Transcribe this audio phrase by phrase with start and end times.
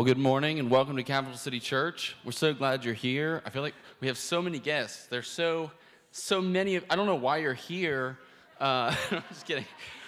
[0.00, 2.16] Well, good morning and welcome to Capital City Church.
[2.24, 3.42] We're so glad you're here.
[3.44, 5.04] I feel like we have so many guests.
[5.08, 5.72] There's so,
[6.10, 6.76] so many.
[6.76, 8.16] Of, I don't know why you're here.
[8.58, 9.66] Uh, I'm just kidding.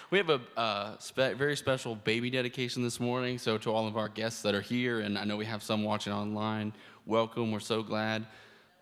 [0.08, 3.36] We have a spe- very special baby dedication this morning.
[3.36, 5.84] So, to all of our guests that are here, and I know we have some
[5.84, 6.72] watching online,
[7.04, 7.52] welcome.
[7.52, 8.24] We're so glad.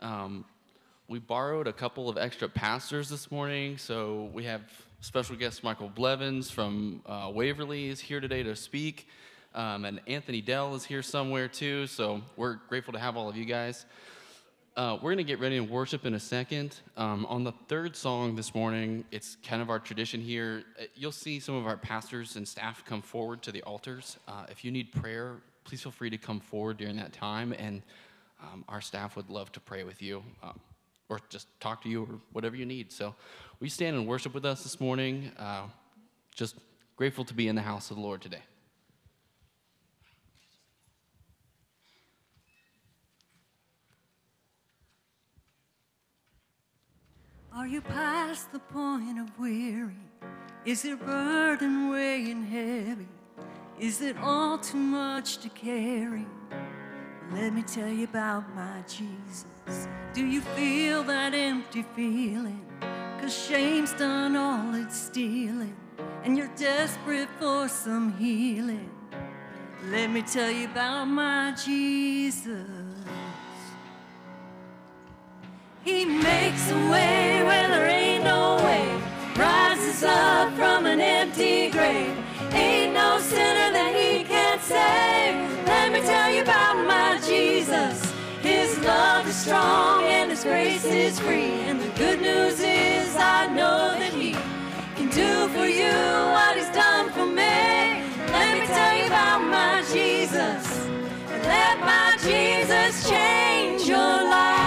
[0.01, 0.45] Um,
[1.09, 3.79] we borrowed a couple of extra pastors this morning.
[3.79, 4.61] So, we have
[5.01, 9.09] special guest Michael Blevins from uh, Waverly is here today to speak.
[9.55, 11.87] Um, and Anthony Dell is here somewhere too.
[11.87, 13.85] So we're grateful to have all of you guys.
[14.77, 16.77] Uh, we're going to get ready and worship in a second.
[16.97, 20.63] Um, on the third song this morning, it's kind of our tradition here.
[20.81, 24.17] Uh, you'll see some of our pastors and staff come forward to the altars.
[24.29, 27.83] Uh, if you need prayer, please feel free to come forward during that time, and
[28.41, 30.59] um, our staff would love to pray with you um,
[31.09, 32.93] or just talk to you or whatever you need.
[32.93, 33.15] So,
[33.59, 35.33] we stand and worship with us this morning?
[35.37, 35.65] Uh,
[36.35, 36.57] just
[36.97, 38.43] grateful to be in the house of the Lord today.
[47.53, 49.97] Are you past the point of weary?
[50.65, 53.09] Is your burden weighing heavy?
[53.79, 56.27] Is it all too much to carry?
[57.33, 59.89] Let me tell you about my Jesus.
[60.15, 62.65] Do you feel that empty feeling?
[63.21, 65.75] Cause shame's done all it's stealing,
[66.23, 68.91] and you're desperate for some healing.
[69.91, 72.90] Let me tell you about my Jesus.
[75.83, 78.87] He makes a way where there ain't no way.
[79.35, 82.15] Rises up from an empty grave.
[82.53, 85.35] Ain't no sinner that he can't save.
[85.67, 88.13] Let me tell you about my Jesus.
[88.43, 91.63] His love is strong and his grace is free.
[91.69, 94.33] And the good news is I know that he
[94.97, 95.97] can do for you
[96.35, 98.05] what he's done for me.
[98.29, 100.87] Let me tell you about my Jesus.
[101.43, 104.60] Let my Jesus change your life.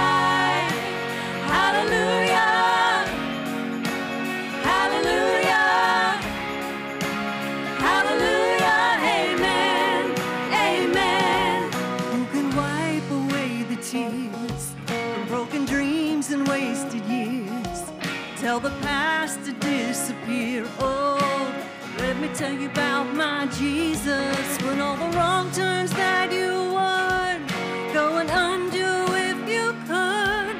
[22.34, 24.58] Tell you about my Jesus.
[24.64, 28.90] When all the wrong turns that you would go and undo
[29.30, 30.56] if you could.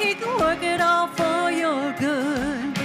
[0.00, 2.78] He can work it all for your good.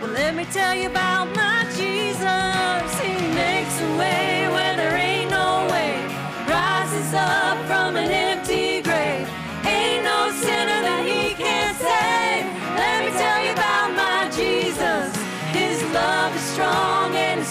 [0.00, 2.88] Well, let me tell you about my Jesus.
[3.00, 4.41] He makes a way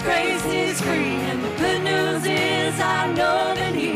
[0.01, 1.15] his grace is free.
[1.29, 3.93] And the good news is I know that he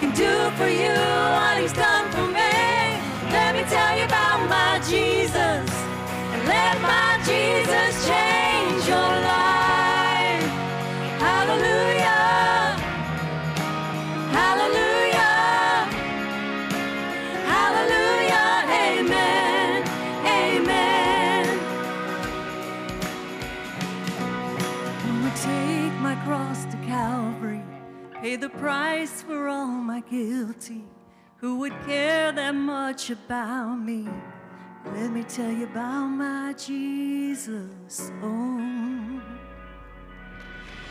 [0.00, 0.94] can do for you
[1.36, 2.54] what he's done for me.
[3.30, 5.70] Let me tell you about my Jesus.
[6.32, 8.43] And let my Jesus change
[28.36, 30.84] the price for all my guilty?
[31.36, 34.08] Who would care that much about me?
[34.92, 38.10] Let me tell you about my Jesus.
[38.22, 39.20] Oh,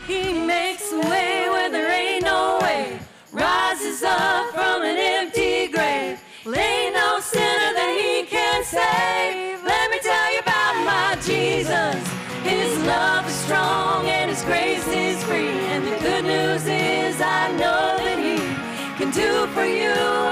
[0.06, 2.98] He makes a way where there ain't no way.
[3.32, 6.20] Rises up from an empty grave.
[6.44, 9.53] Well, ain't no sinner that He can't save.
[19.54, 20.23] For you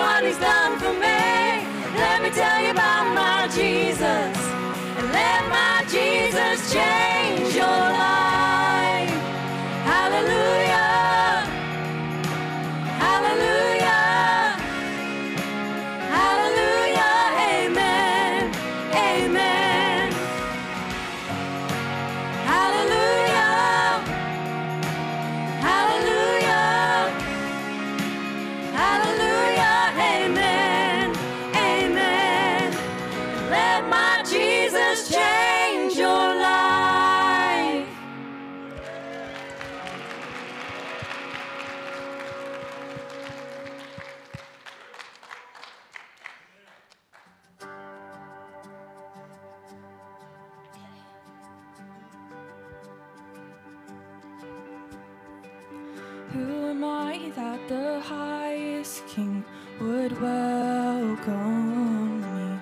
[57.36, 59.44] that the highest king
[59.80, 62.58] would welcome me.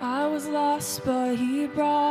[0.00, 2.07] I was lost, but he brought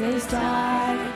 [0.00, 1.09] they start.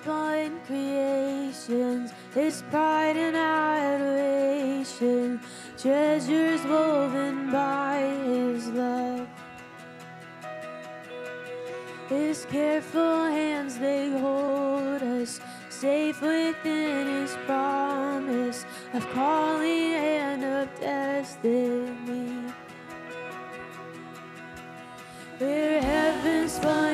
[0.00, 5.40] blind creations, His pride and adoration,
[5.76, 9.28] treasures woven by His love.
[12.08, 22.52] His careful hands, they hold us safe within His promise of calling and of destiny.
[25.38, 26.93] Where heaven's fine.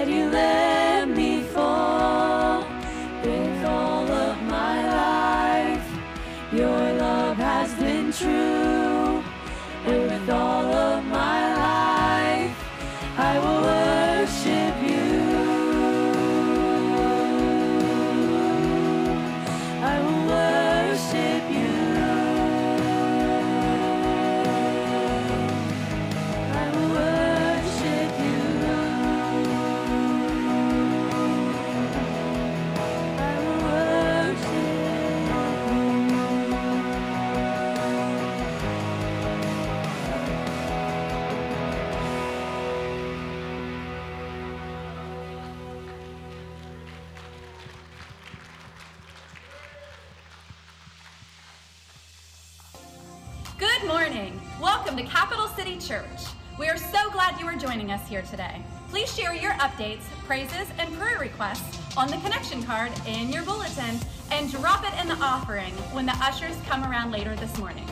[0.00, 0.49] That you let
[57.60, 58.62] joining us here today.
[58.88, 63.98] Please share your updates, praises, and prayer requests on the connection card in your bulletin
[64.32, 67.86] and drop it in the offering when the ushers come around later this morning.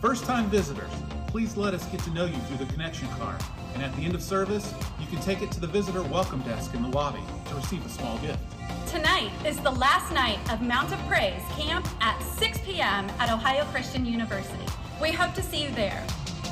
[0.00, 0.90] First time visitors,
[1.26, 3.40] please let us get to know you through the connection card.
[3.72, 6.74] And at the end of service, you can take it to the visitor welcome desk
[6.74, 8.38] in the lobby to receive a small gift.
[8.86, 13.08] Tonight is the last night of Mount of Praise camp at 6 p.m.
[13.18, 14.66] at Ohio Christian University.
[15.00, 16.04] We hope to see you there.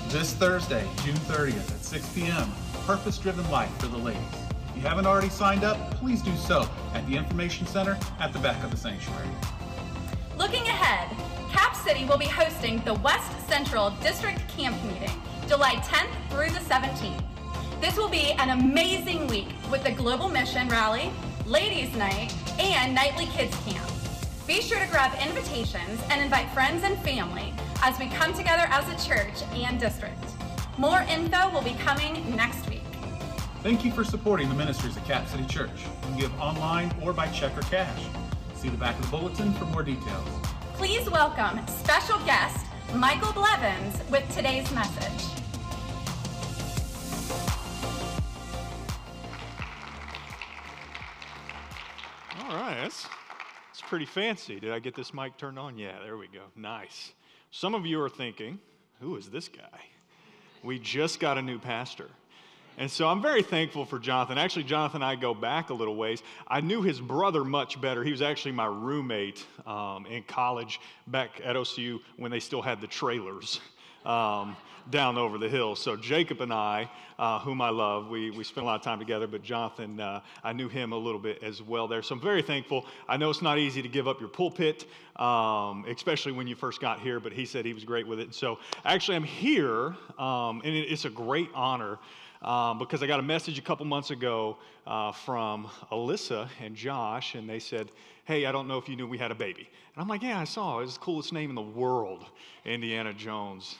[0.08, 2.50] This Thursday, June 30th at 6 p.m.,
[2.86, 4.20] Purpose Driven Life for the ladies.
[4.70, 8.38] If you haven't already signed up, please do so at the Information Center at the
[8.40, 9.28] back of the sanctuary.
[10.36, 11.16] Looking ahead,
[11.50, 15.10] Cap City will be hosting the West Central District Camp Meeting
[15.46, 17.22] July 10th through the 17th.
[17.80, 21.12] This will be an amazing week with the Global Mission Rally,
[21.46, 23.88] Ladies Night, and Nightly Kids Camp.
[24.46, 28.88] Be sure to grab invitations and invite friends and family as we come together as
[28.88, 30.31] a church and district.
[30.78, 32.80] More info will be coming next week.
[33.62, 35.70] Thank you for supporting the ministries of Cap City Church.
[35.84, 38.02] You can give online or by check or cash.
[38.54, 40.26] See the back of the bulletin for more details.
[40.74, 45.28] Please welcome special guest Michael Blevins with today's message.
[52.40, 53.06] All right, that's,
[53.68, 54.58] that's pretty fancy.
[54.58, 55.76] Did I get this mic turned on?
[55.76, 56.44] Yeah, there we go.
[56.56, 57.12] Nice.
[57.50, 58.58] Some of you are thinking,
[59.00, 59.91] who is this guy?
[60.62, 62.08] We just got a new pastor.
[62.78, 64.38] And so I'm very thankful for Jonathan.
[64.38, 66.22] Actually, Jonathan and I go back a little ways.
[66.48, 68.02] I knew his brother much better.
[68.02, 72.80] He was actually my roommate um, in college back at OCU when they still had
[72.80, 73.60] the trailers.
[74.04, 74.56] Um,
[74.90, 75.76] down over the hill.
[75.76, 78.98] So Jacob and I, uh, whom I love, we, we spent a lot of time
[78.98, 82.02] together, but Jonathan, uh, I knew him a little bit as well there.
[82.02, 82.86] So I'm very thankful.
[83.08, 84.86] I know it's not easy to give up your pulpit,
[85.16, 88.24] um, especially when you first got here, but he said he was great with it.
[88.24, 91.98] And so actually I'm here, um, and it, it's a great honor
[92.42, 97.34] um, because I got a message a couple months ago uh, from Alyssa and Josh,
[97.34, 97.90] and they said,
[98.24, 99.68] Hey, I don't know if you knew we had a baby.
[99.94, 100.80] And I'm like, Yeah, I saw.
[100.80, 102.24] It's the coolest name in the world,
[102.64, 103.76] Indiana Jones.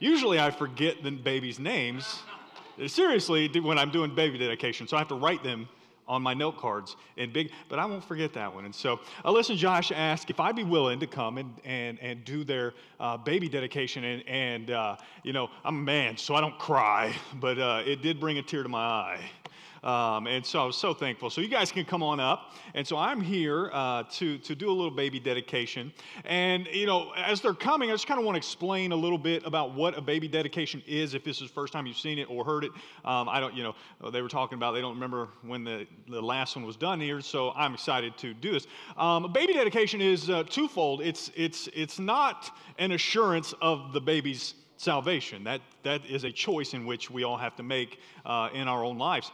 [0.00, 2.22] Usually I forget the babies' names.
[2.86, 5.68] Seriously, when I'm doing baby dedication, so I have to write them
[6.06, 8.64] on my note cards in big, but I won't forget that one.
[8.64, 12.24] And so Alyssa and Josh asked if I'd be willing to come and, and, and
[12.24, 14.04] do their uh, baby dedication.
[14.04, 18.02] And, and uh, you know, I'm a man, so I don't cry, but uh, it
[18.02, 19.20] did bring a tear to my eye.
[19.84, 21.28] Um, and so I was so thankful.
[21.28, 22.52] So you guys can come on up.
[22.72, 25.92] And so I'm here uh, to, to do a little baby dedication.
[26.24, 29.18] And, you know, as they're coming, I just kind of want to explain a little
[29.18, 32.18] bit about what a baby dedication is if this is the first time you've seen
[32.18, 32.72] it or heard it.
[33.04, 36.20] Um, I don't, you know, they were talking about they don't remember when the, the
[36.20, 37.20] last one was done here.
[37.20, 38.66] So I'm excited to do this.
[38.96, 41.02] Um, baby dedication is uh, twofold.
[41.02, 45.44] It's, it's, it's not an assurance of the baby's salvation.
[45.44, 48.82] That, that is a choice in which we all have to make uh, in our
[48.82, 49.30] own lives.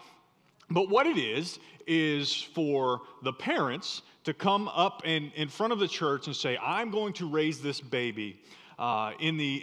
[0.71, 5.79] But what it is, is for the parents to come up in, in front of
[5.79, 8.41] the church and say, I'm going to raise this baby
[8.79, 9.57] uh, in, the,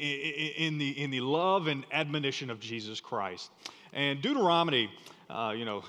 [0.57, 3.49] in, the, in the love and admonition of Jesus Christ.
[3.93, 4.91] And Deuteronomy,
[5.29, 5.83] uh, you know,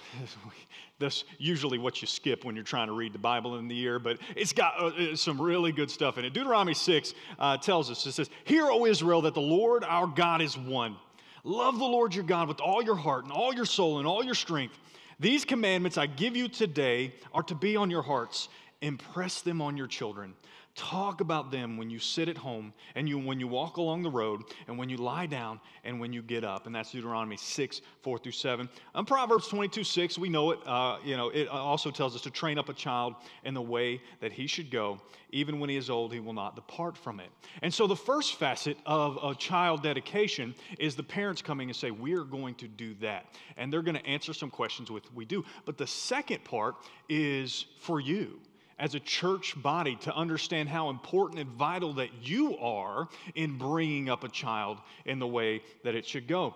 [0.99, 3.99] that's usually what you skip when you're trying to read the Bible in the year,
[3.99, 6.33] but it's got uh, some really good stuff in it.
[6.33, 10.41] Deuteronomy 6 uh, tells us, it says, Hear, O Israel, that the Lord our God
[10.41, 10.97] is one.
[11.45, 14.25] Love the Lord your God with all your heart and all your soul and all
[14.25, 14.79] your strength.
[15.21, 18.49] These commandments I give you today are to be on your hearts.
[18.81, 20.35] Impress them on your children.
[20.79, 24.11] Talk about them when you sit at home and you, when you walk along the
[24.11, 26.67] road and when you lie down and when you get up.
[26.67, 28.69] And that's Deuteronomy 6, 4 through 7.
[28.95, 30.61] And Proverbs 22, 6, we know it.
[30.65, 34.01] Uh, you know, it also tells us to train up a child in the way
[34.21, 35.01] that he should go.
[35.31, 37.31] Even when he is old, he will not depart from it.
[37.61, 41.91] And so the first facet of a child dedication is the parents coming and say,
[41.91, 43.35] We're going to do that.
[43.57, 45.45] And they're going to answer some questions with, We do.
[45.65, 46.77] But the second part
[47.09, 48.39] is for you
[48.79, 54.09] as a church body to understand how important and vital that you are in bringing
[54.09, 56.55] up a child in the way that it should go.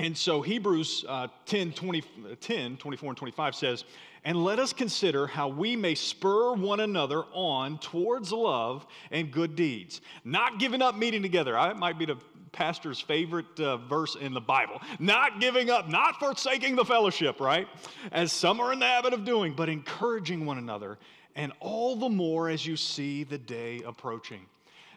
[0.00, 2.02] And so Hebrews uh, 10, 20,
[2.40, 3.84] 10, 24 and 25 says,
[4.24, 9.56] And let us consider how we may spur one another on towards love and good
[9.56, 11.52] deeds, not giving up meeting together.
[11.52, 12.16] That might be the
[12.52, 14.80] pastor's favorite uh, verse in the Bible.
[15.00, 17.66] Not giving up, not forsaking the fellowship, right?
[18.12, 20.98] As some are in the habit of doing, but encouraging one another
[21.38, 24.44] and all the more as you see the day approaching.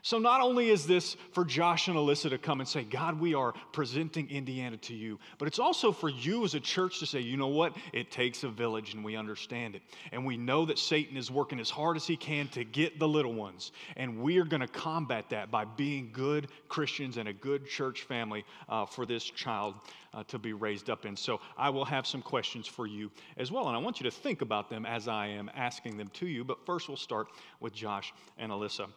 [0.04, 3.36] So, not only is this for Josh and Alyssa to come and say, God, we
[3.36, 7.20] are presenting Indiana to you, but it's also for you as a church to say,
[7.20, 7.78] you know what?
[7.94, 9.84] It takes a village and we understand it.
[10.12, 13.08] And we know that Satan is working as hard as he can to get the
[13.08, 13.74] little ones.
[13.96, 18.02] And we are going to combat that by being good Christians and a good church
[18.02, 19.76] family uh, for this child
[20.16, 21.16] uh, to be raised up in.
[21.16, 23.68] So, I will have some questions for you as well.
[23.68, 26.44] And I want you to think about them as I am asking them to you.
[26.44, 27.28] But first, we'll start
[27.60, 28.88] with Josh and Alyssa.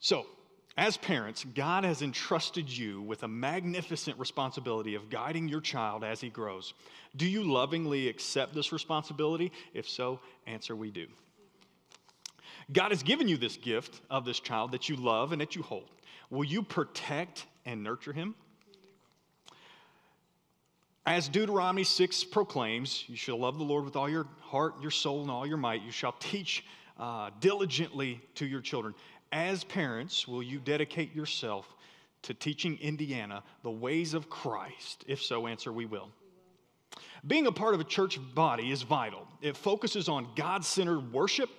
[0.00, 0.26] So,
[0.76, 6.20] as parents, God has entrusted you with a magnificent responsibility of guiding your child as
[6.20, 6.72] he grows.
[7.16, 9.52] Do you lovingly accept this responsibility?
[9.74, 11.06] If so, answer we do.
[12.72, 15.62] God has given you this gift of this child that you love and that you
[15.62, 15.90] hold.
[16.30, 18.34] Will you protect and nurture him?
[21.04, 25.22] As Deuteronomy 6 proclaims, you shall love the Lord with all your heart, your soul,
[25.22, 25.82] and all your might.
[25.82, 26.64] You shall teach
[26.98, 28.94] uh, diligently to your children
[29.32, 31.74] as parents, will you dedicate yourself
[32.22, 35.04] to teaching Indiana the ways of Christ?
[35.06, 36.10] If so, answer we will.
[37.26, 39.26] Being a part of a church body is vital.
[39.42, 41.50] It focuses on God centered worship,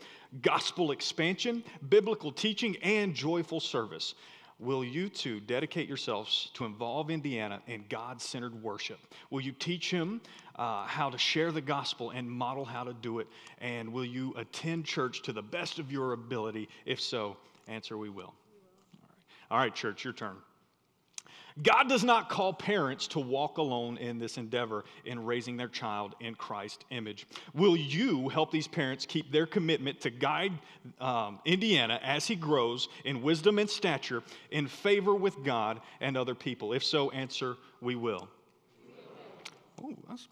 [0.41, 4.15] gospel expansion, biblical teaching, and joyful service.
[4.59, 8.99] Will you too dedicate yourselves to involve Indiana in God centered worship?
[9.31, 10.21] Will you teach him
[10.55, 13.27] uh, how to share the gospel and model how to do it?
[13.59, 16.69] And will you attend church to the best of your ability?
[16.85, 17.37] If so,
[17.71, 18.25] Answer, we will.
[18.25, 18.33] All
[19.01, 20.35] right, All right church, your turn.
[21.61, 26.15] God does not call parents to walk alone in this endeavor in raising their child
[26.19, 27.27] in Christ's image.
[27.53, 30.53] Will you help these parents keep their commitment to guide
[30.99, 36.35] um, Indiana as he grows in wisdom and stature in favor with God and other
[36.35, 36.73] people?
[36.73, 38.27] If so, answer, we will.
[40.09, 40.27] That's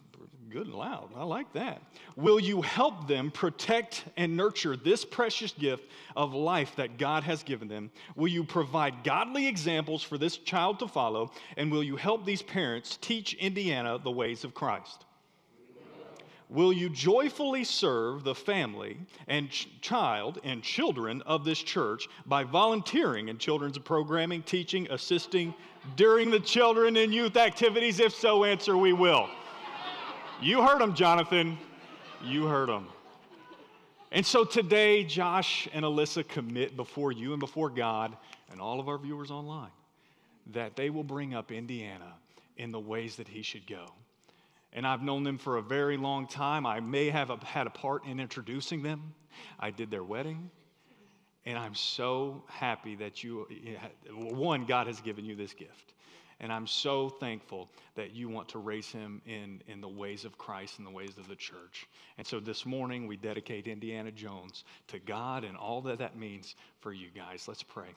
[0.50, 1.10] good and loud.
[1.16, 1.80] I like that.
[2.16, 7.42] Will you help them protect and nurture this precious gift of life that God has
[7.42, 7.90] given them?
[8.16, 11.30] Will you provide godly examples for this child to follow?
[11.56, 15.04] And will you help these parents teach Indiana the ways of Christ?
[16.48, 22.42] Will you joyfully serve the family and ch- child and children of this church by
[22.42, 25.54] volunteering in children's programming, teaching, assisting
[25.94, 28.00] during the children and youth activities?
[28.00, 29.30] If so, answer we will.
[30.42, 31.58] You heard him, Jonathan.
[32.24, 32.86] You heard him.
[34.10, 38.16] And so today, Josh and Alyssa commit before you and before God
[38.50, 39.70] and all of our viewers online
[40.52, 42.14] that they will bring up Indiana
[42.56, 43.84] in the ways that he should go.
[44.72, 46.64] And I've known them for a very long time.
[46.64, 49.12] I may have had a part in introducing them.
[49.58, 50.50] I did their wedding.
[51.44, 53.46] And I'm so happy that you,
[54.10, 55.92] one, God has given you this gift.
[56.40, 60.38] And I'm so thankful that you want to raise him in, in the ways of
[60.38, 61.86] Christ and the ways of the church.
[62.16, 66.54] And so this morning, we dedicate Indiana Jones to God and all that that means
[66.80, 67.46] for you guys.
[67.46, 67.94] Let's pray.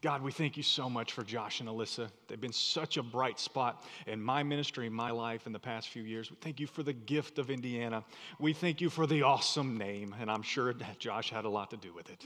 [0.00, 2.08] God, we thank you so much for Josh and Alyssa.
[2.28, 5.88] They've been such a bright spot in my ministry, in my life in the past
[5.88, 6.30] few years.
[6.30, 8.04] We thank you for the gift of Indiana.
[8.38, 11.70] We thank you for the awesome name, and I'm sure that Josh had a lot
[11.70, 12.24] to do with it.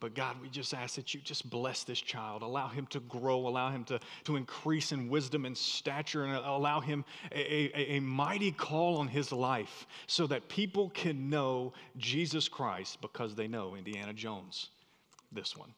[0.00, 3.46] But God, we just ask that you just bless this child, allow him to grow,
[3.46, 8.00] allow him to, to increase in wisdom and stature, and allow him a, a, a
[8.00, 13.76] mighty call on his life so that people can know Jesus Christ because they know
[13.76, 14.70] Indiana Jones,
[15.32, 15.72] this one.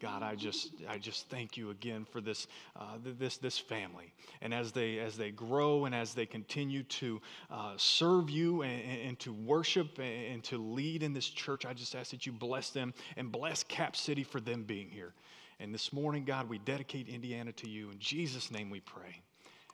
[0.00, 2.46] God, I just, I just thank you again for this,
[2.78, 4.12] uh, this, this family.
[4.42, 8.82] And as they, as they grow and as they continue to uh, serve you and,
[9.06, 12.70] and, to worship and to lead in this church, I just ask that you bless
[12.70, 15.14] them and bless Cap City for them being here.
[15.60, 17.90] And this morning, God, we dedicate Indiana to you.
[17.90, 19.22] In Jesus' name we pray.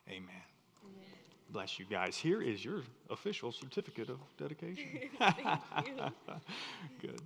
[0.08, 0.28] Amen.
[0.84, 1.06] Amen.
[1.50, 2.16] Bless you guys.
[2.16, 5.10] Here is your official certificate of dedication.
[7.00, 7.20] Good.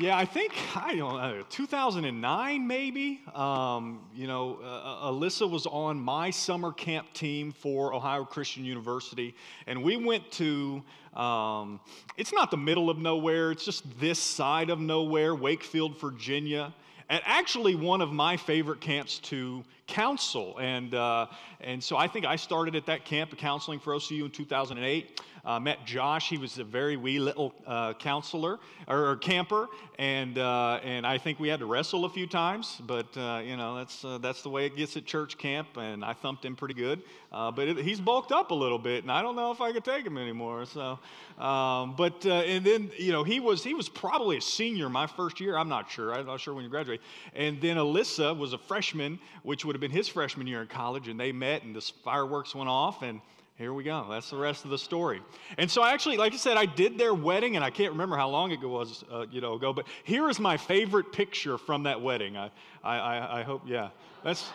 [0.00, 3.20] Yeah, I think, I don't know, 2009 maybe.
[3.34, 9.34] Um, you know, uh, Alyssa was on my summer camp team for Ohio Christian University,
[9.66, 10.84] and we went to,
[11.16, 11.80] um,
[12.16, 16.72] it's not the middle of nowhere, it's just this side of nowhere, Wakefield, Virginia.
[17.10, 20.58] And actually, one of my favorite camps to counsel.
[20.58, 21.26] And, uh,
[21.60, 25.20] and so I think I started at that camp counseling for OCU in 2008.
[25.48, 26.28] Uh, met Josh.
[26.28, 29.66] He was a very wee little uh, counselor or, or, camper,
[29.98, 32.82] and uh, and I think we had to wrestle a few times.
[32.86, 36.04] But uh, you know that's uh, that's the way it gets at church camp, and
[36.04, 37.00] I thumped him pretty good.
[37.32, 39.72] Uh, but it, he's bulked up a little bit, and I don't know if I
[39.72, 40.66] could take him anymore.
[40.66, 40.98] So,
[41.42, 45.40] um, but and then you know he was he was probably a senior my first
[45.40, 45.56] year.
[45.56, 46.12] I'm not sure.
[46.12, 47.00] I'm not sure when you graduate.
[47.34, 51.08] And then Alyssa was a freshman, which would have been his freshman year in college,
[51.08, 53.22] and they met, and the fireworks went off, and
[53.58, 54.06] here we go.
[54.08, 55.20] That's the rest of the story.
[55.58, 58.16] And so, I actually, like I said, I did their wedding, and I can't remember
[58.16, 59.72] how long it was, uh, you know, ago.
[59.72, 62.36] But here is my favorite picture from that wedding.
[62.36, 62.50] I,
[62.84, 63.90] I, I hope, yeah,
[64.22, 64.48] that's.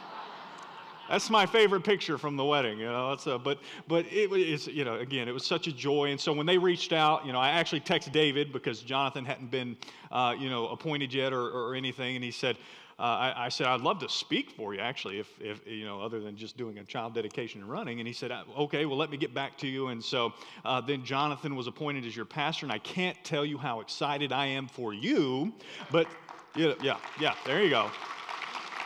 [1.10, 3.10] That's my favorite picture from the wedding, you know.
[3.10, 6.12] That's a, but but it was, you know, again, it was such a joy.
[6.12, 9.52] And so when they reached out, you know, I actually texted David because Jonathan hadn't
[9.52, 9.76] been,
[10.14, 12.58] uh, you know, appointed yet or, or anything, and he said,
[13.00, 16.02] uh, I, I, said, I'd love to speak for you, actually, if, if, you know,
[16.02, 18.00] other than just doing a child dedication and running.
[18.00, 19.88] And he said, uh, okay, well, let me get back to you.
[19.88, 22.66] And so uh, then Jonathan was appointed as your pastor.
[22.66, 25.54] And I can't tell you how excited I am for you,
[25.92, 26.08] but
[26.56, 27.90] yeah, yeah, yeah, there you go.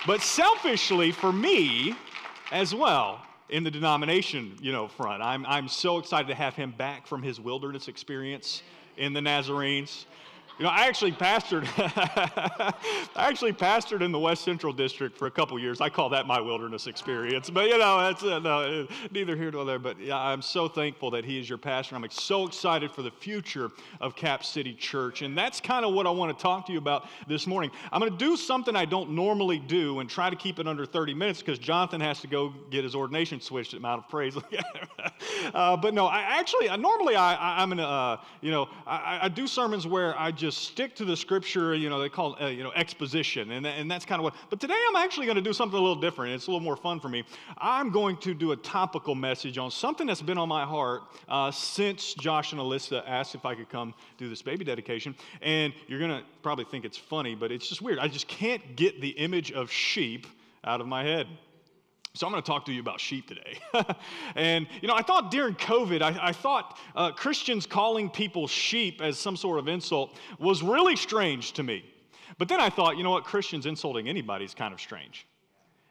[0.06, 1.94] But selfishly, for me
[2.52, 6.72] as well, in the denomination, you know, front, I'm, I'm so excited to have him
[6.72, 8.62] back from his wilderness experience
[8.98, 10.06] in the Nazarenes.
[10.58, 11.68] You know, I actually pastored.
[13.16, 15.82] I actually pastored in the West Central District for a couple years.
[15.82, 17.52] I call that my wilderness experience.
[17.52, 19.78] But you know, that's uh, no, neither here nor there.
[19.78, 21.96] But yeah, I'm so thankful that he is your pastor.
[21.96, 23.70] I'm so excited for the future
[24.02, 26.80] of Cap City Church, and that's kind of what I want to talk to you
[26.80, 27.70] about this morning.
[27.92, 30.88] I'm going to do something I don't normally do and try to keep it under
[30.88, 34.36] 30 minutes because Jonathan has to go get his ordination switched at Mount of Praise.
[35.54, 39.30] uh, but no, I actually normally I, I am in uh, you know I, I
[39.30, 42.42] do sermons where I just just stick to the scripture, you know, they call it,
[42.42, 43.52] uh, you know, exposition.
[43.52, 45.82] And, and that's kind of what, but today I'm actually going to do something a
[45.82, 46.34] little different.
[46.34, 47.26] It's a little more fun for me.
[47.58, 51.52] I'm going to do a topical message on something that's been on my heart uh,
[51.52, 55.16] since Josh and Alyssa asked if I could come do this baby dedication.
[55.42, 58.00] And you're going to probably think it's funny, but it's just weird.
[58.00, 60.28] I just can't get the image of sheep
[60.64, 61.28] out of my head.
[62.18, 63.60] So I'm going to talk to you about sheep today.
[64.36, 69.02] and, you know, I thought during COVID, I, I thought uh, Christians calling people sheep
[69.02, 71.86] as some sort of insult was really strange to me.
[72.38, 75.28] But then I thought, you know what, Christians insulting anybody is kind of strange.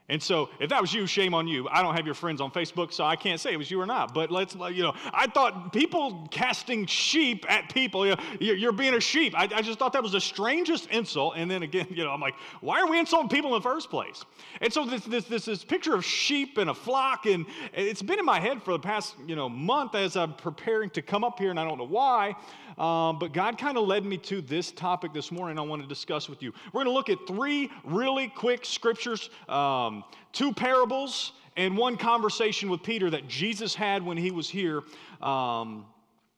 [0.08, 1.68] And so, if that was you, shame on you.
[1.68, 3.86] I don't have your friends on Facebook, so I can't say it was you or
[3.86, 4.14] not.
[4.14, 8.94] But let's, you know, I thought people casting sheep at people, you know, you're being
[8.94, 9.34] a sheep.
[9.36, 11.34] I, I, just thought that was the strangest insult.
[11.36, 13.90] And then again, you know, I'm like, why are we insulting people in the first
[13.90, 14.24] place?
[14.60, 18.20] And so, this, this, this, this picture of sheep and a flock, and it's been
[18.20, 21.40] in my head for the past, you know, month as I'm preparing to come up
[21.40, 22.36] here, and I don't know why.
[22.78, 25.88] Um, but God kind of led me to this topic this morning I want to
[25.88, 26.52] discuss with you.
[26.72, 29.95] We're going to look at three really quick scriptures, um,
[30.32, 34.82] two parables, and one conversation with Peter that Jesus had when he was here
[35.22, 35.86] um,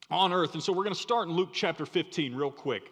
[0.09, 0.53] on earth.
[0.53, 2.91] And so we're going to start in Luke chapter 15 real quick.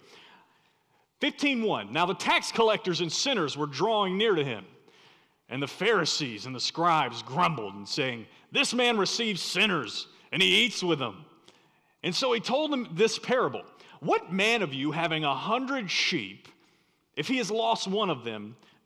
[1.22, 4.66] 15:1 Now the tax collectors and sinners were drawing near to him.
[5.50, 10.66] And the Pharisees and the scribes grumbled and saying, This man receives sinners and he
[10.66, 11.26] eats with them.
[12.04, 13.64] And so he told them this parable
[14.02, 16.48] What man of you, having a hundred sheep,
[17.16, 18.56] if he has lost one of them,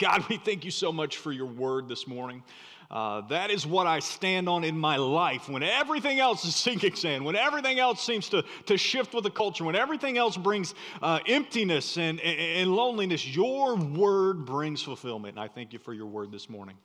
[0.00, 2.42] God, we thank you so much for your word this morning.
[2.90, 6.96] Uh, that is what I stand on in my life when everything else is sinking
[6.96, 10.74] sand, when everything else seems to, to shift with the culture, when everything else brings
[11.00, 13.24] uh, emptiness and, and, and loneliness.
[13.24, 15.36] Your word brings fulfillment.
[15.36, 16.76] And I thank you for your word this morning.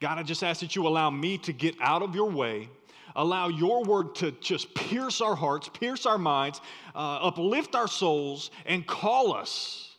[0.00, 2.70] God, I just ask that you allow me to get out of your way
[3.18, 6.60] allow your word to just pierce our hearts, pierce our minds,
[6.94, 9.96] uh, uplift our souls, and call us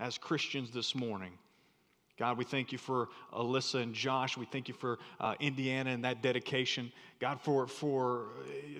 [0.00, 1.30] as Christians this morning.
[2.22, 4.36] God, we thank you for Alyssa and Josh.
[4.36, 6.92] We thank you for uh, Indiana and that dedication.
[7.18, 8.26] God, for, for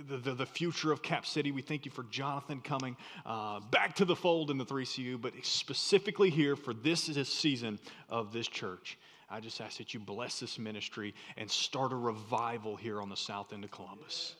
[0.09, 1.51] the, the, the, future of Cap City.
[1.51, 5.33] We thank you for Jonathan coming uh, back to the fold in the 3CU, but
[5.43, 8.97] specifically here for this, this season of this church.
[9.29, 13.17] I just ask that you bless this ministry and start a revival here on the
[13.17, 14.37] south end of Columbus.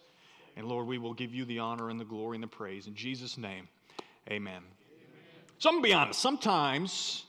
[0.57, 2.87] And Lord, we will give you the honor and the glory and the praise.
[2.87, 3.67] In Jesus' name,
[4.31, 4.59] amen.
[4.59, 4.63] amen.
[5.59, 6.21] So I'm going to be honest.
[6.21, 7.25] Sometimes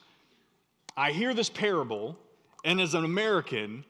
[0.95, 2.17] I hear this parable,
[2.63, 3.85] and as an American,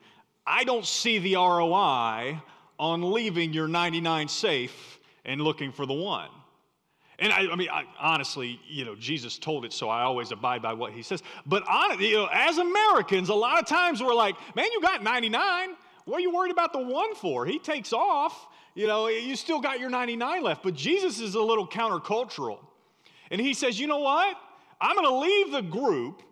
[0.46, 2.40] I don't see the ROI
[2.78, 6.28] on leaving your 99 safe and looking for the one.
[7.18, 10.62] And I, I mean, I, honestly, you know, Jesus told it, so I always abide
[10.62, 11.22] by what he says.
[11.46, 15.02] But on, you know, as Americans, a lot of times we're like, man, you got
[15.02, 15.70] 99.
[16.06, 17.46] What are you worried about the one for?
[17.46, 18.48] He takes off.
[18.74, 20.64] You know, you still got your 99 left.
[20.64, 22.58] But Jesus is a little countercultural.
[23.30, 24.36] And he says, you know what?
[24.80, 26.22] I'm going to leave the group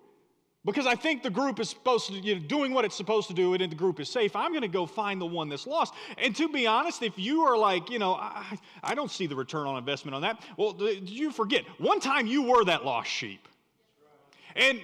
[0.65, 3.35] because I think the group is supposed to, you know, doing what it's supposed to
[3.35, 4.37] do, and the group is safe.
[4.37, 5.93] I'm going to go find the one that's lost.
[6.19, 9.35] And to be honest, if you are like, you know, I, I don't see the
[9.35, 11.65] return on investment on that, well, you forget?
[11.79, 13.49] One time you were that lost sheep.
[14.55, 14.81] And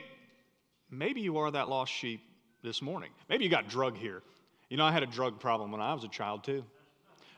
[0.91, 2.23] maybe you are that lost sheep
[2.65, 3.11] this morning.
[3.29, 4.23] Maybe you got drug here.
[4.71, 6.65] You know, I had a drug problem when I was a child, too.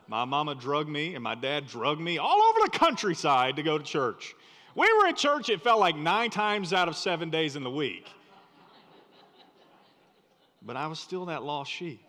[0.07, 3.77] My mama drugged me, and my dad drugged me all over the countryside to go
[3.77, 4.33] to church.
[4.73, 7.69] We were at church, it felt like nine times out of seven days in the
[7.69, 8.07] week
[10.61, 12.03] but I was still that lost sheep.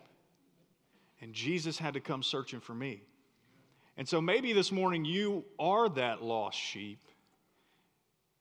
[1.21, 3.01] And Jesus had to come searching for me.
[3.95, 6.99] And so maybe this morning you are that lost sheep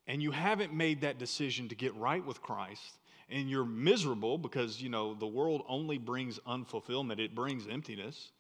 [0.07, 2.99] and you haven't made that decision to get right with Christ
[3.33, 8.31] and you're miserable because you know the world only brings unfulfillment it brings emptiness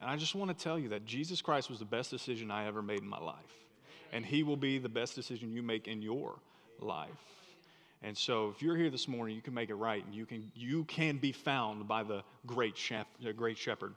[0.00, 2.66] and i just want to tell you that jesus christ was the best decision i
[2.66, 3.64] ever made in my life
[4.12, 6.34] and he will be the best decision you make in your
[6.80, 7.41] life
[8.02, 10.50] and so if you're here this morning, you can make it right and you can,
[10.54, 13.94] you can be found by the great, shep, the great shepherd.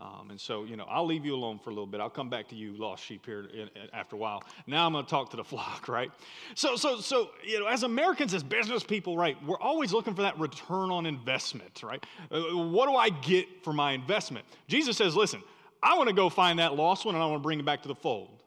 [0.00, 2.00] Um, and so, you know, I'll leave you alone for a little bit.
[2.00, 4.44] I'll come back to you, lost sheep, here in, in, after a while.
[4.68, 6.12] Now I'm going to talk to the flock, right?
[6.54, 10.22] So, so, so, you know, as Americans, as business people, right, we're always looking for
[10.22, 12.04] that return on investment, right?
[12.30, 14.44] Uh, what do I get for my investment?
[14.68, 15.42] Jesus says, listen,
[15.82, 17.82] I want to go find that lost one and I want to bring it back
[17.82, 18.37] to the fold.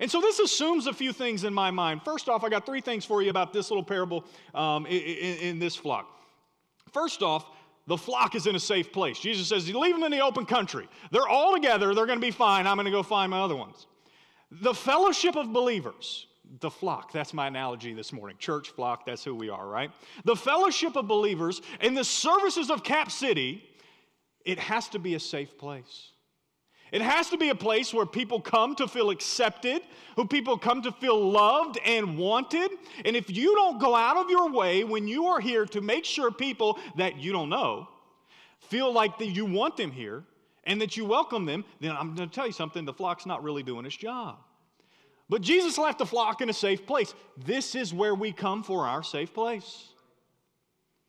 [0.00, 2.02] And so this assumes a few things in my mind.
[2.04, 4.24] First off, I got three things for you about this little parable
[4.54, 6.08] um, in, in, in, this flock.
[6.92, 7.46] First off,
[7.86, 9.18] the flock is in a safe place.
[9.18, 10.88] Jesus says, You leave them in the open country.
[11.10, 11.94] They're all together.
[11.94, 12.66] They're going to be fine.
[12.66, 13.86] I'm going to go find my other ones.
[14.50, 16.26] The fellowship of believers,
[16.60, 18.36] the flock, that's my analogy this morning.
[18.38, 19.90] Church, flock, that's who we are, right?
[20.24, 23.64] The fellowship of believers in the services of Cap City,
[24.44, 26.12] it has to be a safe place.
[26.92, 29.82] It has to be a place where people come to feel accepted,
[30.18, 32.72] who people come to feel loved and wanted.
[33.04, 36.04] And if you don't go out of your way when you are here to make
[36.04, 37.88] sure people that you don't know
[38.58, 40.24] feel like that you want them here
[40.64, 43.44] and that you welcome them, then I'm going to tell you something the flock's not
[43.44, 44.38] really doing its job.
[45.28, 47.14] But Jesus left the flock in a safe place.
[47.36, 49.84] This is where we come for our safe place.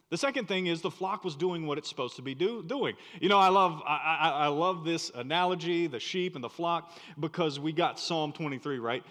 [0.09, 2.95] The second thing is the flock was doing what it's supposed to be do, doing.
[3.21, 6.91] You know, I love, I, I, I love this analogy, the sheep and the flock,
[7.19, 9.03] because we got Psalm 23, right?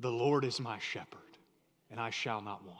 [0.00, 1.20] The Lord is my shepherd,
[1.90, 2.78] and I shall not want.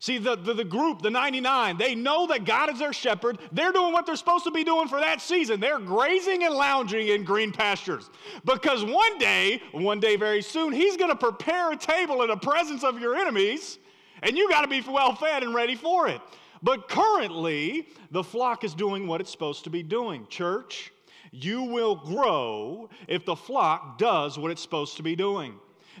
[0.00, 3.38] See, the, the, the, group, the 99, they know that God is their shepherd.
[3.52, 5.60] They're doing what they're supposed to be doing for that season.
[5.60, 8.10] They're grazing and lounging in green pastures.
[8.44, 12.36] Because one day, one day very soon, He's going to prepare a table in the
[12.36, 13.78] presence of your enemies
[14.22, 16.20] and you got to be well fed and ready for it.
[16.62, 20.26] But currently, the flock is doing what it's supposed to be doing.
[20.28, 20.92] Church,
[21.32, 25.54] you will grow if the flock does what it's supposed to be doing.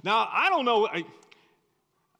[0.04, 0.86] Now, I don't know.
[0.86, 1.04] I,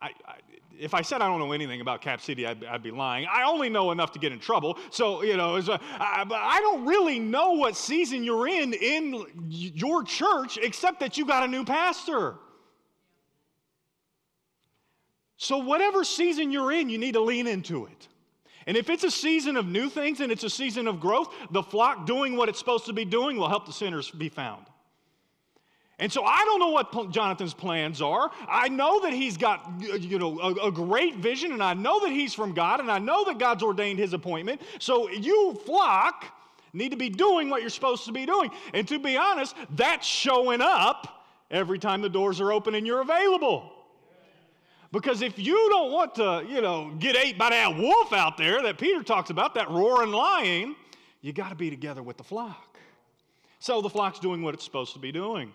[0.01, 0.35] I, I,
[0.79, 3.27] if I said I don't know anything about Cap City, I'd, I'd, be lying.
[3.31, 4.79] I only know enough to get in trouble.
[4.91, 10.99] So, you know, I don't really know what season you're in in your church, except
[11.01, 12.37] that you got a new pastor.
[15.43, 18.07] So, whatever season you're in, you need to lean into it.
[18.69, 21.65] And if it's a season of new things and it's a season of growth, the
[21.65, 24.67] flock doing what it's supposed to be doing will help the sinners be found.
[25.99, 28.31] And so I don't know what Jonathan's plans are.
[28.49, 32.11] I know that he's got you know a, a, great vision and I know that
[32.13, 34.63] he's from God and I know that God's ordained his appointment.
[34.79, 36.25] So you flock
[36.73, 38.53] need to be doing what you're supposed to be doing.
[38.75, 43.01] And to be honest, that's showing up every time the doors are open and you're
[43.01, 43.72] available.
[44.93, 48.63] Because if you don't want to, you know, get ate by that wolf out there
[48.63, 50.77] that Peter talks about, that roaring lion,
[51.23, 52.79] you got to be together with the flock.
[53.59, 55.55] So the flock's doing what it's supposed to be doing.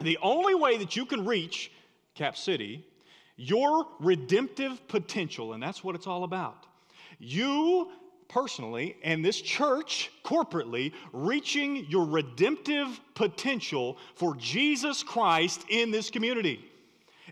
[0.00, 1.72] The only way that you can reach
[2.14, 2.84] Cap City,
[3.36, 6.66] your redemptive potential, and that's what it's all about.
[7.18, 7.90] You
[8.28, 16.64] personally and this church corporately reaching your redemptive potential for Jesus Christ in this community.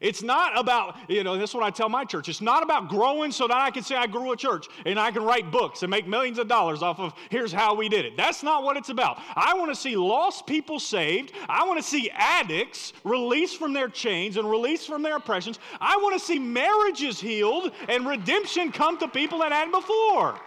[0.00, 2.28] It's not about, you know, that's what I tell my church.
[2.28, 5.10] It's not about growing so that I can say I grew a church and I
[5.10, 8.16] can write books and make millions of dollars off of here's how we did it.
[8.16, 9.18] That's not what it's about.
[9.34, 11.32] I want to see lost people saved.
[11.48, 15.58] I want to see addicts released from their chains and released from their oppressions.
[15.80, 20.38] I want to see marriages healed and redemption come to people that hadn't before.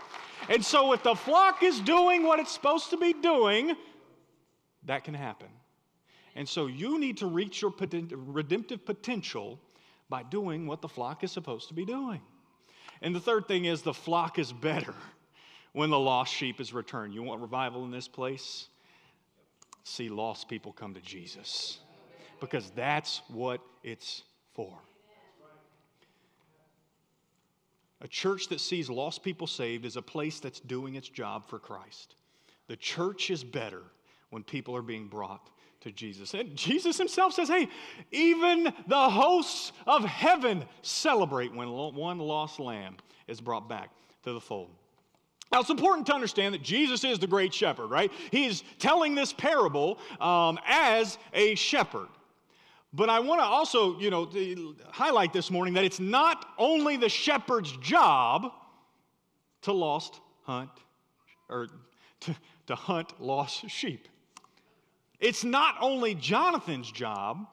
[0.50, 3.76] And so if the flock is doing what it's supposed to be doing,
[4.86, 5.48] that can happen.
[6.36, 9.60] And so you need to reach your redemptive potential
[10.10, 12.22] by doing what the flock is supposed to be doing.
[13.02, 14.96] And the third thing is the flock is better
[15.74, 17.14] when the lost sheep is returned.
[17.14, 18.68] You want revival in this place?
[19.84, 21.80] See lost people come to Jesus
[22.40, 24.24] because that's what it's
[24.54, 24.78] for.
[28.02, 31.60] A church that sees lost people saved is a place that's doing its job for
[31.60, 32.16] Christ.
[32.68, 33.82] The church is better
[34.30, 35.50] when people are being brought
[35.82, 36.34] to Jesus.
[36.34, 37.68] And Jesus himself says, hey,
[38.12, 43.90] even the hosts of heaven celebrate when one lost lamb is brought back
[44.24, 44.70] to the fold.
[45.52, 48.12] Now, it's important to understand that Jesus is the great shepherd, right?
[48.30, 52.08] He's telling this parable um, as a shepherd.
[52.94, 54.30] But I want to also, you know,
[54.92, 58.52] highlight this morning that it's not only the shepherd's job
[59.62, 60.72] to lost hunt
[61.50, 61.68] or
[62.22, 62.36] to,
[62.68, 64.08] to hunt lost sheep.
[65.20, 67.46] It's not only Jonathan's job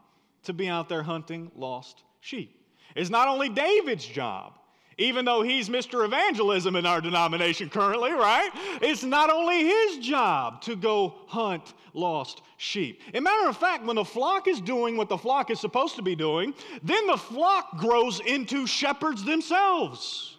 [0.44, 2.60] to be out there hunting lost sheep.
[2.94, 4.54] It's not only David's job,
[4.98, 6.04] even though he's Mr.
[6.04, 8.50] Evangelism in our denomination currently, right?
[8.80, 13.02] It's not only his job to go hunt lost sheep.
[13.12, 15.96] As a matter of fact, when the flock is doing what the flock is supposed
[15.96, 20.36] to be doing, then the flock grows into shepherds themselves.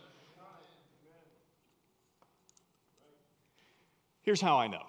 [4.24, 4.84] Here's how I know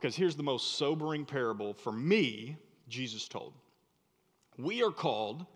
[0.00, 2.56] because here's the most sobering parable for me
[2.88, 3.52] Jesus told.
[4.58, 5.46] We are called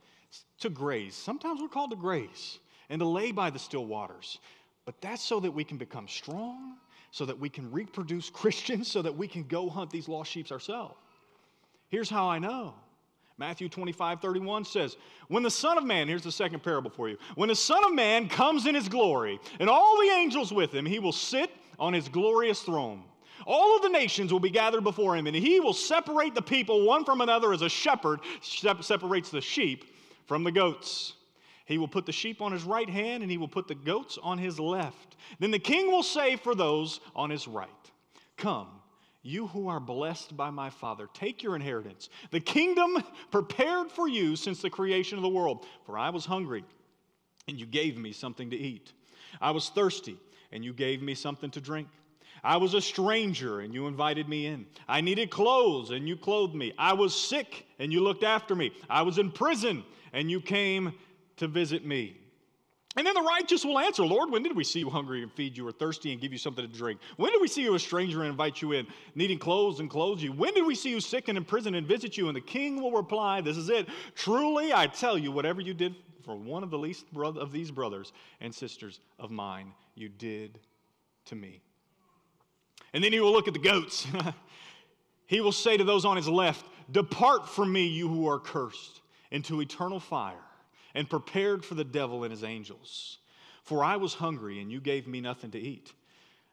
[0.61, 1.14] to graze.
[1.14, 2.59] Sometimes we're called to graze
[2.89, 4.39] and to lay by the still waters.
[4.84, 6.76] But that's so that we can become strong,
[7.11, 10.51] so that we can reproduce Christians, so that we can go hunt these lost sheep
[10.53, 10.95] ourselves.
[11.89, 12.74] Here's how I know.
[13.39, 14.97] Matthew 25, 31 says,
[15.28, 17.18] When the Son of Man, here's the second parable for you.
[17.34, 20.87] When the Son of Man comes in his glory, and all the angels with him,
[20.87, 23.05] he will sit on his glorious throne.
[23.47, 26.84] All of the nations will be gathered before him, and he will separate the people
[26.84, 29.84] one from another as a shepherd separates the sheep
[30.26, 31.14] from the goats.
[31.64, 34.18] He will put the sheep on his right hand, and he will put the goats
[34.20, 35.16] on his left.
[35.38, 37.70] Then the king will say for those on his right,
[38.36, 38.68] Come,
[39.22, 44.36] you who are blessed by my Father, take your inheritance, the kingdom prepared for you
[44.36, 45.66] since the creation of the world.
[45.84, 46.64] For I was hungry,
[47.47, 48.92] and you gave me something to eat.
[49.40, 50.16] I was thirsty,
[50.51, 51.88] and you gave me something to drink.
[52.47, 54.66] I was a stranger and you invited me in.
[54.86, 56.72] I needed clothes and you clothed me.
[56.78, 58.70] I was sick and you looked after me.
[58.88, 59.82] I was in prison
[60.12, 60.94] and you came
[61.38, 62.20] to visit me.
[62.97, 65.57] And then the righteous will answer, Lord, when did we see you hungry and feed
[65.57, 67.01] you, or thirsty and give you something to drink?
[67.16, 68.86] When did we see you a stranger and invite you in,
[69.16, 70.32] needing clothes and clothe you?
[70.32, 72.28] When did we see you sick and in prison and visit you?
[72.28, 73.88] And the king will reply, This is it.
[74.14, 78.12] Truly, I tell you, whatever you did for one of the least of these brothers
[78.40, 80.61] and sisters of mine, you did
[81.26, 81.61] to me.
[82.93, 84.07] And then he will look at the goats.
[85.27, 89.01] he will say to those on his left, Depart from me, you who are cursed,
[89.31, 90.45] into eternal fire,
[90.95, 93.18] and prepared for the devil and his angels.
[93.62, 95.93] For I was hungry, and you gave me nothing to eat.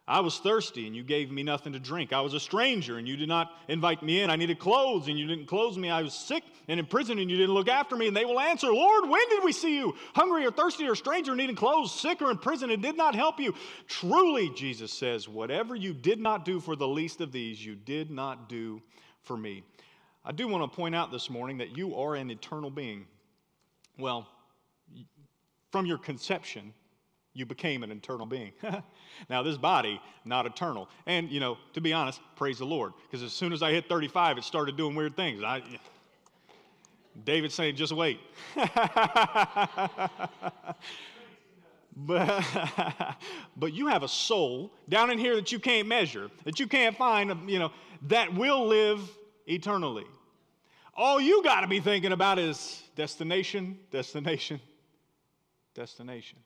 [0.06, 2.12] I was thirsty and you gave me nothing to drink.
[2.12, 4.30] I was a stranger and you did not invite me in.
[4.30, 5.90] I needed clothes and you didn't clothe me.
[5.90, 8.08] I was sick and in prison and you didn't look after me.
[8.08, 11.34] And they will answer, Lord, when did we see you hungry or thirsty or stranger,
[11.38, 13.54] needing clothes, sick or in prison and did not help you?
[13.88, 18.12] Truly, Jesus says, whatever you did not do for the least of these, you did
[18.12, 18.82] not do
[19.22, 19.64] for me.
[20.26, 23.06] I do want to point out this morning that you are an eternal being.
[23.98, 24.28] Well,
[25.72, 26.74] from your conception,
[27.34, 28.52] you became an eternal being.
[29.30, 30.88] now, this body, not eternal.
[31.06, 32.94] And, you know, to be honest, praise the Lord.
[33.04, 35.44] Because as soon as I hit 35, it started doing weird things.
[35.44, 35.64] I,
[37.24, 38.20] David saying, just wait.
[41.96, 42.46] but,
[43.58, 46.96] but you have a soul down in here that you can't measure, that you can't
[46.96, 47.72] find, you know,
[48.04, 49.02] that will live
[49.48, 50.06] eternally.
[50.96, 54.60] All you got to be thinking about is destination, destination,
[55.74, 56.38] destination.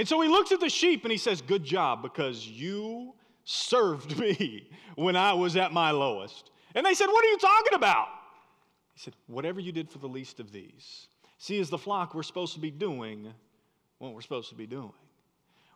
[0.00, 3.12] And so he looks at the sheep and he says, Good job, because you
[3.44, 6.50] served me when I was at my lowest.
[6.74, 8.06] And they said, What are you talking about?
[8.94, 11.08] He said, Whatever you did for the least of these.
[11.36, 13.30] See, as the flock, we're supposed to be doing
[13.98, 14.94] what we're supposed to be doing.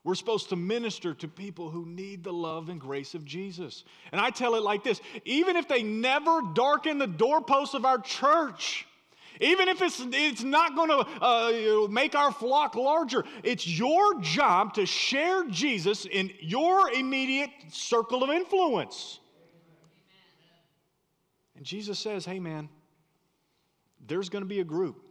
[0.04, 3.84] We're supposed to minister to people who need the love and grace of Jesus.
[4.10, 7.98] And I tell it like this even if they never darken the doorposts of our
[7.98, 8.86] church,
[9.40, 14.74] even if it's, it's not going to uh, make our flock larger, it's your job
[14.74, 19.20] to share Jesus in your immediate circle of influence.
[21.56, 22.68] And Jesus says, hey, man,
[24.06, 25.08] there's going to be a group.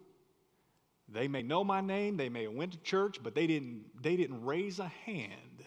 [1.09, 4.15] They may know my name, they may have went to church, but they didn't, they
[4.15, 5.63] didn't raise a hand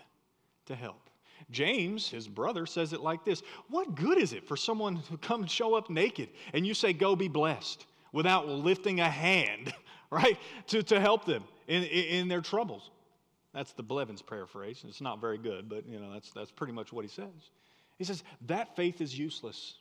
[0.66, 1.10] to help.
[1.50, 5.46] James, his brother, says it like this What good is it for someone to come
[5.46, 7.86] show up naked and you say, Go be blessed?
[8.12, 9.72] Without lifting a hand,
[10.10, 10.38] right,
[10.68, 12.90] to, to help them in, in their troubles.
[13.52, 14.84] That's the Blevins paraphrase.
[14.86, 17.50] It's not very good, but you know, that's, that's pretty much what he says.
[17.98, 19.76] He says, that faith is useless.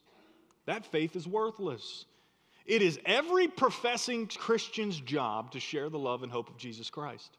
[0.65, 2.05] That faith is worthless.
[2.65, 7.37] It is every professing Christian's job to share the love and hope of Jesus Christ.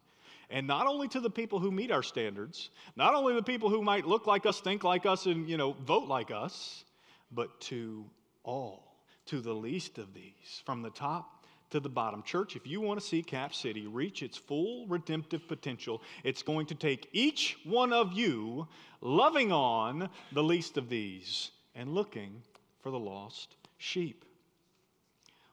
[0.51, 3.82] And not only to the people who meet our standards, not only the people who
[3.82, 6.84] might look like us, think like us, and you know, vote like us,
[7.32, 8.05] but to
[8.45, 8.86] all
[9.27, 12.22] to the least of these, from the top to the bottom.
[12.22, 16.66] Church, if you want to see Cap City reach its full redemptive potential, it's going
[16.66, 18.68] to take each one of you
[19.01, 22.43] loving on the least of these and looking
[22.83, 24.24] for the lost sheep.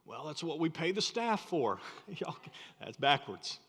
[0.06, 1.80] Well, that's what we pay the staff for.
[2.80, 3.60] that's backwards.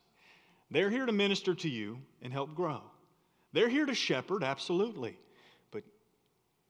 [0.70, 2.82] They're here to minister to you and help grow.
[3.52, 5.16] They're here to shepherd, absolutely.
[5.70, 5.84] But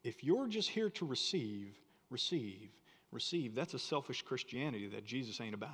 [0.02, 1.74] if you're just here to receive,
[2.10, 2.68] receive
[3.14, 5.70] receive, that's a selfish Christianity that Jesus ain't about.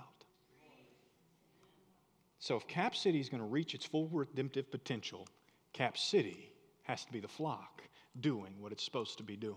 [2.38, 5.26] So if Cap City is going to reach its full redemptive potential,
[5.72, 6.51] Cap City
[6.84, 7.82] has to be the flock
[8.20, 9.57] doing what it's supposed to be doing.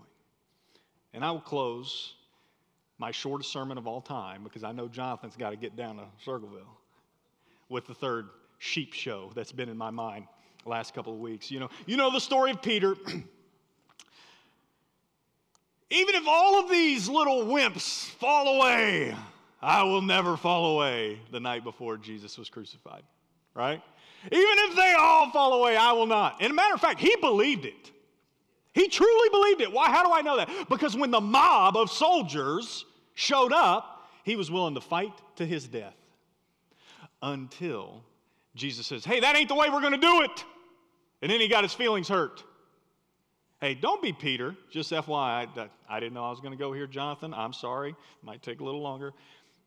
[1.12, 2.14] And I will close
[2.98, 6.04] my shortest sermon of all time because I know Jonathan's got to get down to
[6.24, 6.78] Circleville
[7.68, 8.28] with the third
[8.58, 10.26] sheep show that's been in my mind
[10.66, 11.50] last couple of weeks.
[11.50, 12.96] You know, you know the story of Peter.
[15.90, 19.14] Even if all of these little wimps fall away,
[19.62, 23.02] I will never fall away the night before Jesus was crucified,
[23.54, 23.82] right?
[24.24, 26.36] Even if they all fall away, I will not.
[26.40, 27.90] And a matter of fact, he believed it.
[28.72, 29.72] He truly believed it.
[29.72, 29.90] Why?
[29.90, 30.48] How do I know that?
[30.68, 35.68] Because when the mob of soldiers showed up, he was willing to fight to his
[35.68, 35.94] death
[37.22, 38.02] until
[38.54, 40.44] Jesus says, Hey, that ain't the way we're going to do it.
[41.22, 42.42] And then he got his feelings hurt.
[43.64, 44.54] Hey, don't be Peter.
[44.70, 47.32] Just FYI, I, I didn't know I was going to go here, Jonathan.
[47.32, 47.96] I'm sorry.
[48.22, 49.14] Might take a little longer.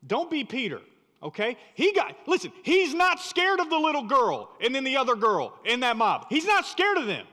[0.06, 0.80] Don't be Peter,
[1.20, 1.56] okay?
[1.74, 5.52] He got, listen, he's not scared of the little girl and then the other girl
[5.64, 6.26] in that mob.
[6.28, 7.26] He's not scared of them.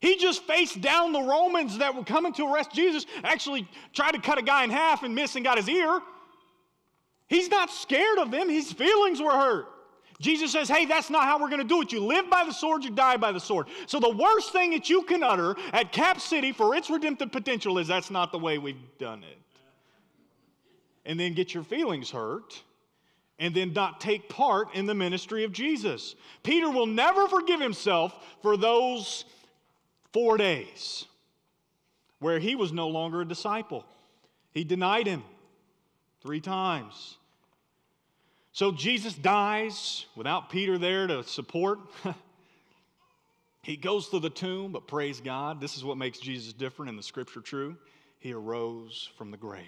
[0.00, 4.18] He just faced down the Romans that were coming to arrest Jesus, actually tried to
[4.18, 6.00] cut a guy in half and missed and got his ear.
[7.28, 9.66] He's not scared of them, his feelings were hurt.
[10.20, 11.92] Jesus says, hey, that's not how we're going to do it.
[11.92, 13.66] You live by the sword, you die by the sword.
[13.86, 17.78] So the worst thing that you can utter at Cap City for its redemptive potential
[17.78, 19.38] is that's not the way we've done it.
[21.04, 22.62] And then get your feelings hurt
[23.38, 26.14] and then not take part in the ministry of Jesus.
[26.42, 29.24] Peter will never forgive himself for those
[30.12, 31.04] four days
[32.20, 33.84] where he was no longer a disciple.
[34.52, 35.22] He denied him
[36.22, 37.15] three times.
[38.56, 41.78] So Jesus dies without Peter there to support.
[43.62, 46.98] he goes to the tomb, but praise God, this is what makes Jesus different and
[46.98, 47.76] the scripture true.
[48.18, 49.60] He arose from the grave.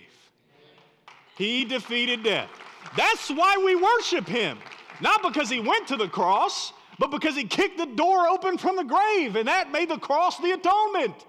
[1.37, 2.49] He defeated death.
[2.97, 4.57] That's why we worship him.
[5.03, 8.77] Not because he went to the cross, but because he kicked the door open from
[8.77, 11.27] the grave, and that made the cross the atonement.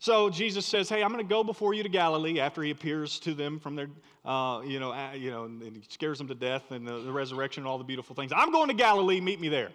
[0.00, 3.18] So Jesus says, Hey, I'm going to go before you to Galilee after he appears
[3.20, 3.88] to them from their,
[4.24, 7.12] uh, you, know, uh, you know, and he scares them to death and the, the,
[7.12, 8.32] resurrection and all the beautiful things.
[8.34, 9.70] I'm going to Galilee, meet me there.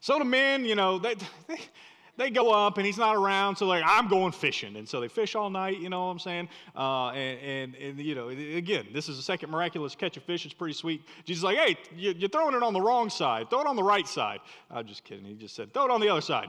[0.00, 1.14] So the men, you know, they,
[1.46, 1.60] they,
[2.16, 4.76] they go up and he's not around, so like, I'm going fishing.
[4.76, 6.48] And so they fish all night, you know what I'm saying?
[6.74, 10.46] Uh, and, and, and, you know, again, this is the second miraculous catch of fish.
[10.46, 11.02] It's pretty sweet.
[11.24, 13.50] Jesus is like, hey, you're throwing it on the wrong side.
[13.50, 14.40] Throw it on the right side.
[14.70, 15.24] I'm just kidding.
[15.24, 16.48] He just said, throw it on the other side.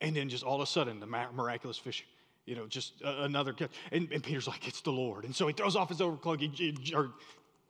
[0.00, 2.04] And then just all of a sudden, the miraculous fish,
[2.46, 3.70] you know, just uh, another catch.
[3.92, 5.24] And, and, Peter's like, it's the Lord.
[5.24, 7.10] And so he throws off his overcloak, he, or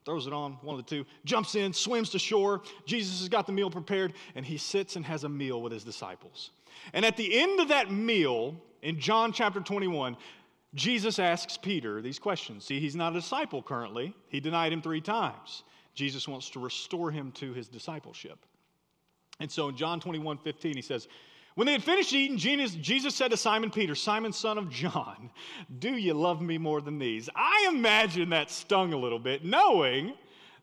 [0.04, 2.62] throws it on, one of the two, jumps in, swims to shore.
[2.84, 5.84] Jesus has got the meal prepared, and he sits and has a meal with his
[5.84, 6.50] disciples.
[6.92, 10.16] And at the end of that meal, in John chapter 21,
[10.74, 12.64] Jesus asks Peter these questions.
[12.64, 15.62] See, he's not a disciple currently, he denied him three times.
[15.94, 18.38] Jesus wants to restore him to his discipleship.
[19.38, 21.08] And so in John 21 15, he says,
[21.55, 25.30] when they had finished eating, Jesus said to Simon Peter, Simon, son of John,
[25.78, 27.28] do you love me more than these?
[27.34, 30.14] I imagine that stung a little bit, knowing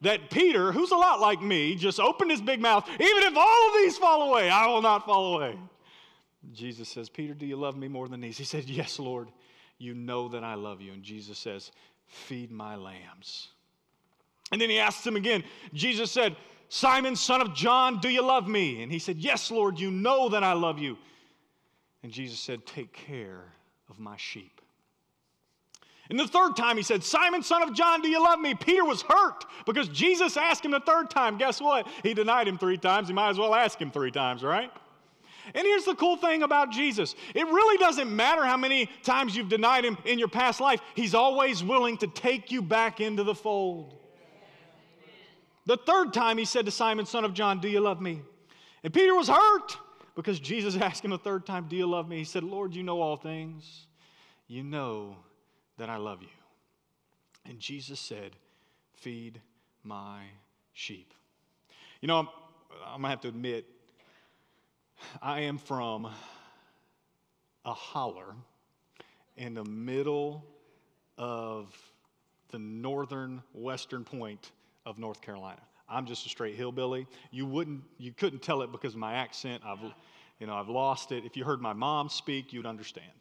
[0.02, 3.68] that Peter, who's a lot like me, just opened his big mouth, even if all
[3.68, 5.58] of these fall away, I will not fall away.
[6.52, 8.38] Jesus says, Peter, do you love me more than these?
[8.38, 9.30] He said, Yes, Lord,
[9.78, 10.92] you know that I love you.
[10.92, 11.72] And Jesus says,
[12.08, 13.50] Feed my lambs.
[14.52, 15.44] And then he asks him again.
[15.74, 16.36] Jesus said,
[16.74, 18.82] Simon, son of John, do you love me?
[18.82, 20.98] And he said, Yes, Lord, you know that I love you.
[22.02, 23.44] And Jesus said, Take care
[23.90, 24.62] of my sheep.
[26.10, 28.56] And the third time he said, Simon, son of John, do you love me?
[28.56, 31.38] Peter was hurt because Jesus asked him the third time.
[31.38, 31.90] Guess what?
[32.04, 33.10] He denied him three times.
[33.10, 34.72] He might as well ask him three times, right?
[35.54, 39.50] And here's the cool thing about Jesus it really doesn't matter how many times you've
[39.50, 43.36] denied him in your past life, he's always willing to take you back into the
[43.36, 43.98] fold.
[45.66, 48.22] The third time he said to Simon, son of John, Do you love me?
[48.84, 49.78] And Peter was hurt
[50.16, 52.18] because Jesus asked him a third time, Do you love me?
[52.18, 53.88] He said, Lord, you know all things.
[54.48, 55.16] You know
[55.78, 56.28] that I love you.
[57.46, 58.36] And Jesus said,
[58.96, 59.42] Feed
[59.84, 60.24] my
[60.74, 61.14] sheep.
[62.02, 62.30] You know, I'm,
[62.86, 63.66] I'm going to have to admit,
[65.22, 66.08] I am from
[67.66, 68.36] a holler
[69.38, 70.46] in the middle
[71.18, 71.76] of
[72.50, 74.52] the northern western point
[74.86, 75.62] of North Carolina.
[75.90, 77.06] I'm just a straight hillbilly.
[77.32, 79.62] You wouldn't, you couldn't tell it because of my accent.
[79.66, 79.80] I've,
[80.40, 81.26] you know, I've lost it.
[81.26, 83.12] If you heard my mom speak, you'd understand.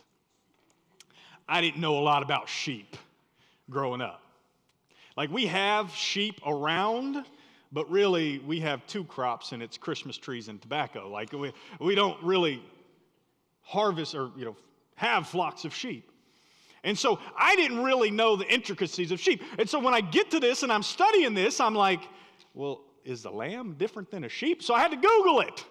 [1.48, 2.96] I didn't know a lot about sheep
[3.68, 4.22] growing up.
[5.16, 7.24] Like we have sheep around,
[7.72, 11.08] but really we have two crops and it's Christmas trees and tobacco.
[11.08, 12.62] Like we, we don't really
[13.62, 14.56] harvest or, you know,
[14.94, 16.09] have flocks of sheep.
[16.82, 19.42] And so I didn't really know the intricacies of sheep.
[19.58, 22.00] And so when I get to this and I'm studying this, I'm like,
[22.54, 24.62] well, is the lamb different than a sheep?
[24.62, 25.64] So I had to Google it.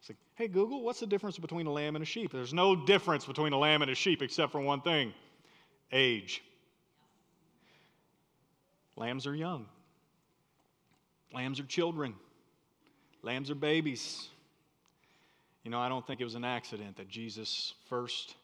[0.00, 2.32] It's like, hey, Google, what's the difference between a lamb and a sheep?
[2.32, 5.12] There's no difference between a lamb and a sheep except for one thing
[5.92, 6.42] age.
[8.96, 9.66] Lambs are young,
[11.32, 12.14] lambs are children,
[13.22, 14.28] lambs are babies.
[15.62, 18.34] You know, I don't think it was an accident that Jesus first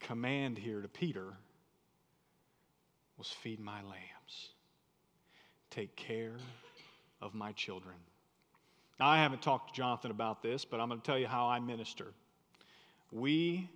[0.00, 1.34] command here to Peter
[3.18, 4.50] was feed my lambs,
[5.70, 6.36] take care
[7.20, 7.96] of my children.
[8.98, 11.46] Now, I haven't talked to Jonathan about this, but I'm going to tell you how
[11.46, 12.12] I minister.
[13.12, 13.68] We,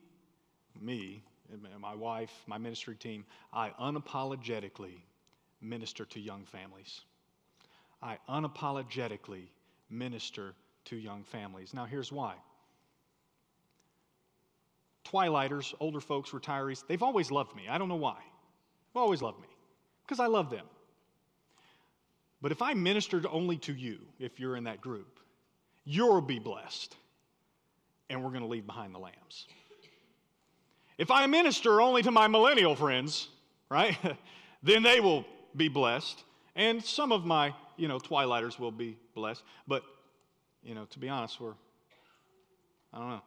[0.81, 1.23] me,
[1.79, 5.03] my wife, my ministry team, I unapologetically
[5.61, 7.03] minister to young families.
[8.03, 9.49] I unapologetically
[9.91, 10.55] minister
[10.87, 11.75] to young families.
[11.75, 12.35] Now, here's why.
[15.05, 17.69] Twilighters, older folks, retirees, they've always loved me.
[17.69, 18.19] I don't know why.
[18.93, 19.49] They've always loved me
[20.03, 20.67] because I love them.
[22.43, 25.21] But if I ministered only to you, if you're in that group,
[25.85, 26.97] you'll be blessed,
[28.09, 29.47] and we're going to leave behind the lambs.
[30.99, 33.29] If I minister only to my millennial friends,
[33.69, 33.97] right,
[34.63, 35.25] then they will
[35.57, 36.25] be blessed,
[36.57, 39.43] and some of my, you know, twilighters will be blessed.
[39.67, 39.83] But,
[40.63, 41.55] you know, to be honest, we're,
[42.93, 43.23] I don't know.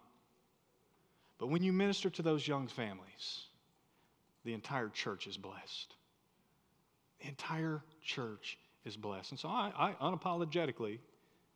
[1.39, 3.45] But when you minister to those young families,
[4.45, 5.95] the entire church is blessed.
[7.21, 9.31] The entire church is blessed.
[9.31, 10.99] And so I, I unapologetically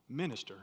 [0.10, 0.56] minister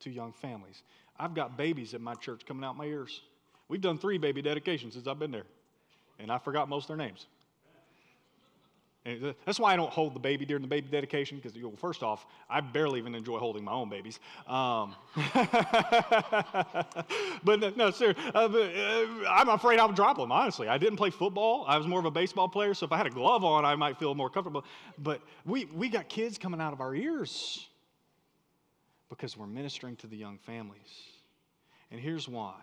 [0.00, 0.82] to young families.
[1.18, 3.22] I've got babies at my church coming out my ears.
[3.68, 5.46] We've done three baby dedications since I've been there,
[6.18, 7.26] and I forgot most of their names.
[9.44, 12.26] That's why I don't hold the baby during the baby dedication, because well, first off,
[12.50, 14.20] I barely even enjoy holding my own babies.
[14.46, 14.94] Um,
[17.44, 20.68] but no, sir, uh, uh, I'm afraid I would drop them, honestly.
[20.68, 21.64] I didn't play football.
[21.66, 23.74] I was more of a baseball player, so if I had a glove on, I
[23.76, 24.64] might feel more comfortable.
[24.98, 27.66] But we, we got kids coming out of our ears
[29.08, 31.02] because we're ministering to the young families.
[31.90, 32.54] And here's why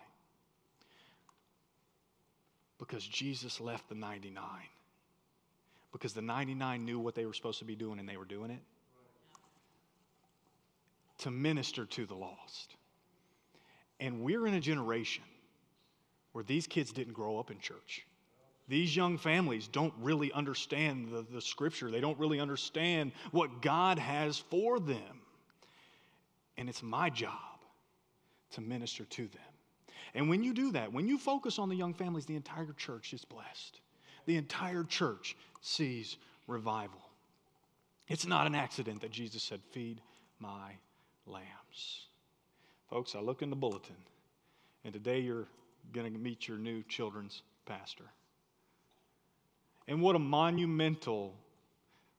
[2.78, 4.44] because Jesus left the 99
[5.96, 8.50] because the 99 knew what they were supposed to be doing and they were doing
[8.50, 8.60] it.
[11.18, 12.76] To minister to the lost.
[13.98, 15.24] And we're in a generation
[16.32, 18.06] where these kids didn't grow up in church.
[18.68, 23.98] These young families don't really understand the, the scripture, they don't really understand what God
[23.98, 25.22] has for them.
[26.58, 27.32] And it's my job
[28.52, 29.40] to minister to them.
[30.14, 33.12] And when you do that, when you focus on the young families, the entire church
[33.14, 33.80] is blessed
[34.26, 35.36] the entire church
[35.66, 37.00] sees revival.
[38.08, 40.00] It's not an accident that Jesus said, Feed
[40.38, 40.72] my
[41.26, 42.06] lambs.
[42.88, 43.96] Folks, I look in the bulletin,
[44.84, 45.48] and today you're
[45.92, 48.04] going to meet your new children's pastor.
[49.88, 51.34] And what a monumental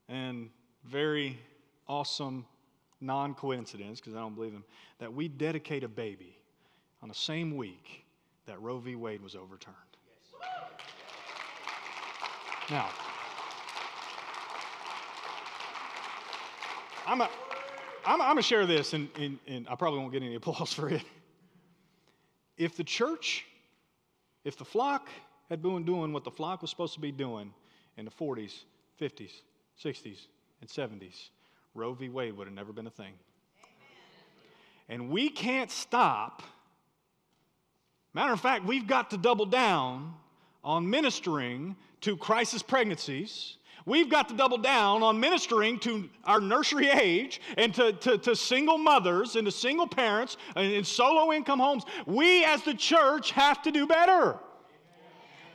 [0.09, 0.49] and
[0.85, 1.39] very
[1.87, 2.45] awesome
[2.99, 4.63] non coincidence, because I don't believe him,
[4.99, 6.37] that we dedicate a baby
[7.01, 8.03] on the same week
[8.45, 8.95] that Roe v.
[8.95, 9.75] Wade was overturned.
[12.69, 12.89] Now,
[17.07, 17.29] I'm, a,
[18.05, 20.89] I'm, I'm gonna share this, and, and, and I probably won't get any applause for
[20.89, 21.03] it.
[22.57, 23.45] If the church,
[24.43, 25.07] if the flock
[25.49, 27.53] had been doing what the flock was supposed to be doing
[27.95, 28.63] in the 40s,
[28.99, 29.31] 50s,
[29.81, 30.27] 60s,
[30.59, 31.29] and 70s,
[31.73, 32.09] Roe v.
[32.09, 33.13] Wade would have never been a thing.
[34.89, 36.41] And we can't stop.
[38.13, 40.13] Matter of fact, we've got to double down
[40.63, 43.57] on ministering to crisis pregnancies.
[43.87, 48.35] We've got to double down on ministering to our nursery age and to, to, to
[48.35, 51.85] single mothers and to single parents and in solo income homes.
[52.05, 54.39] We as the church have to do better.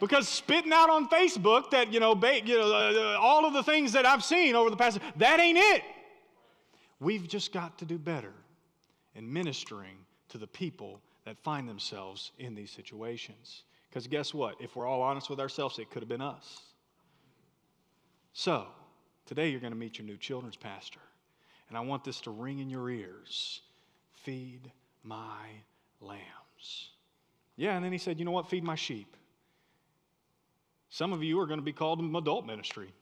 [0.01, 3.53] Because spitting out on Facebook that, you know, ba- you know uh, uh, all of
[3.53, 5.83] the things that I've seen over the past, that ain't it.
[7.01, 8.33] We've just got to do better
[9.15, 9.99] in ministering
[10.31, 13.65] to the people that find themselves in these situations.
[13.91, 14.57] Because guess what?
[14.59, 16.72] If we're all honest with ourselves, it could have been us.
[18.33, 18.67] So,
[19.27, 21.01] today you're going to meet your new children's pastor.
[21.69, 23.63] And I want this to ring in your ears
[24.23, 24.71] feed
[25.03, 25.47] my
[26.01, 26.91] lambs.
[27.57, 28.49] Yeah, and then he said, you know what?
[28.49, 29.17] Feed my sheep.
[30.91, 32.93] Some of you are going to be called to adult ministry.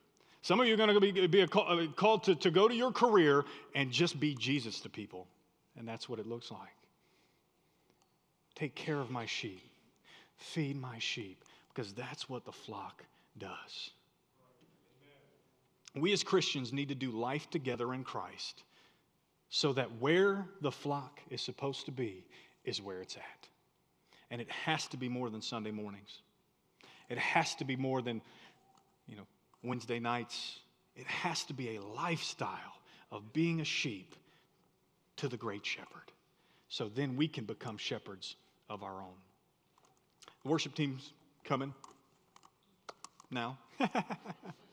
[0.43, 2.74] Some of you are going to be, be call, uh, called to, to go to
[2.74, 5.26] your career and just be Jesus to people.
[5.78, 6.61] And that's what it looks like.
[8.55, 9.70] Take care of my sheep,
[10.37, 13.05] feed my sheep, because that's what the flock
[13.39, 13.91] does.
[15.95, 18.62] We as Christians need to do life together in Christ
[19.49, 22.24] so that where the flock is supposed to be
[22.64, 23.49] is where it's at.
[24.30, 26.22] And it has to be more than Sunday mornings.
[27.09, 28.22] It has to be more than,
[29.09, 29.26] you know,
[29.64, 30.61] Wednesday nights.
[30.95, 32.78] It has to be a lifestyle
[33.11, 34.14] of being a sheep
[35.16, 36.12] to the great shepherd.
[36.68, 38.36] So then we can become shepherds
[38.68, 39.18] of our own.
[40.45, 41.12] The worship team's
[41.43, 41.74] coming
[43.30, 43.59] now.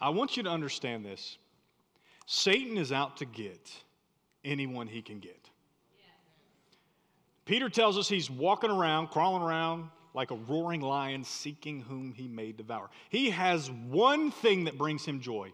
[0.00, 1.38] I want you to understand this.
[2.26, 3.70] Satan is out to get
[4.44, 5.50] anyone he can get.
[7.44, 12.28] Peter tells us he's walking around, crawling around, like a roaring lion seeking whom he
[12.28, 12.88] may devour.
[13.10, 15.52] He has one thing that brings him joy.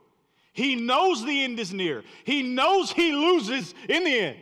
[0.53, 2.05] He knows the end is near.
[2.25, 4.39] He knows he loses in the end.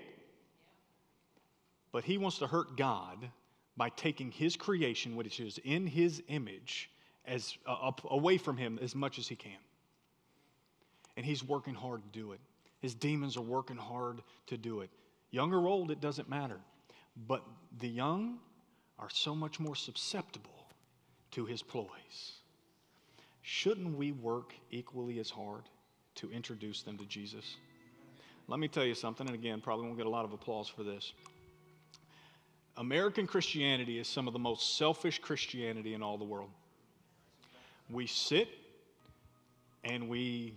[1.93, 3.31] But he wants to hurt God
[3.77, 6.91] by taking his creation, which is in his image,
[7.25, 9.59] as uh, away from him as much as he can.
[11.19, 12.39] And he's working hard to do it.
[12.79, 14.91] His demons are working hard to do it.
[15.33, 16.61] Young or old, it doesn't matter.
[17.27, 17.43] But
[17.81, 18.39] the young
[19.01, 20.69] are so much more susceptible
[21.33, 22.35] to his ploys.
[23.43, 25.63] Shouldn't we work equally as hard
[26.15, 27.57] to introduce them to Jesus?
[28.47, 30.85] Let me tell you something, and again, probably won't get a lot of applause for
[30.85, 31.15] this.
[32.77, 36.51] American Christianity is some of the most selfish Christianity in all the world.
[37.91, 38.49] We sit
[39.83, 40.55] and we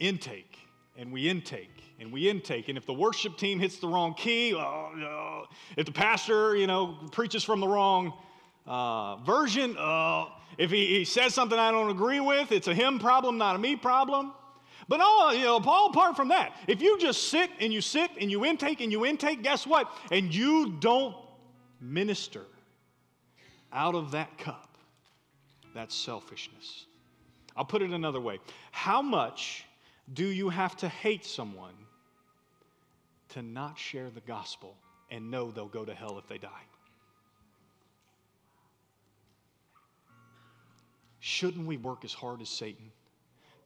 [0.00, 0.58] intake
[0.96, 2.68] and we intake and we intake.
[2.68, 5.42] And if the worship team hits the wrong key, uh,
[5.76, 8.12] if the pastor, you know, preaches from the wrong
[8.66, 10.26] uh, version, uh,
[10.58, 13.58] if he, he, says something I don't agree with, it's a him problem, not a
[13.58, 14.32] me problem.
[14.88, 18.10] But all, you know, all apart from that, if you just sit and you sit
[18.20, 19.88] and you intake and you intake, guess what?
[20.10, 21.14] And you don't
[21.80, 22.42] minister
[23.72, 24.76] out of that cup,
[25.74, 26.86] that's selfishness.
[27.56, 28.40] I'll put it another way.
[28.72, 29.64] How much
[30.12, 31.74] do you have to hate someone
[33.30, 34.76] to not share the gospel
[35.10, 36.48] and know they'll go to hell if they die?
[41.20, 42.90] Shouldn't we work as hard as Satan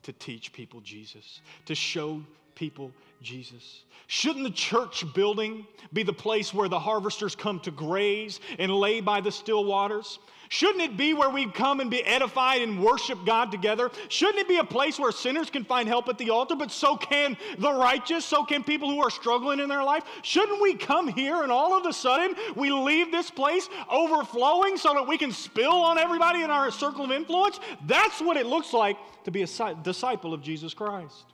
[0.03, 2.23] to teach people Jesus, to show
[2.55, 2.93] people
[3.23, 3.85] Jesus?
[4.07, 9.01] Shouldn't the church building be the place where the harvesters come to graze and lay
[9.01, 10.19] by the still waters?
[10.51, 13.91] Shouldn't it be where we come and be edified and worship God together?
[14.09, 16.97] Shouldn't it be a place where sinners can find help at the altar, but so
[16.97, 20.05] can the righteous, so can people who are struggling in their life?
[20.23, 24.95] Shouldn't we come here and all of a sudden we leave this place overflowing so
[24.95, 27.59] that we can spill on everybody in our circle of influence?
[27.87, 31.34] That's what it looks like to be a disciple of Jesus Christ.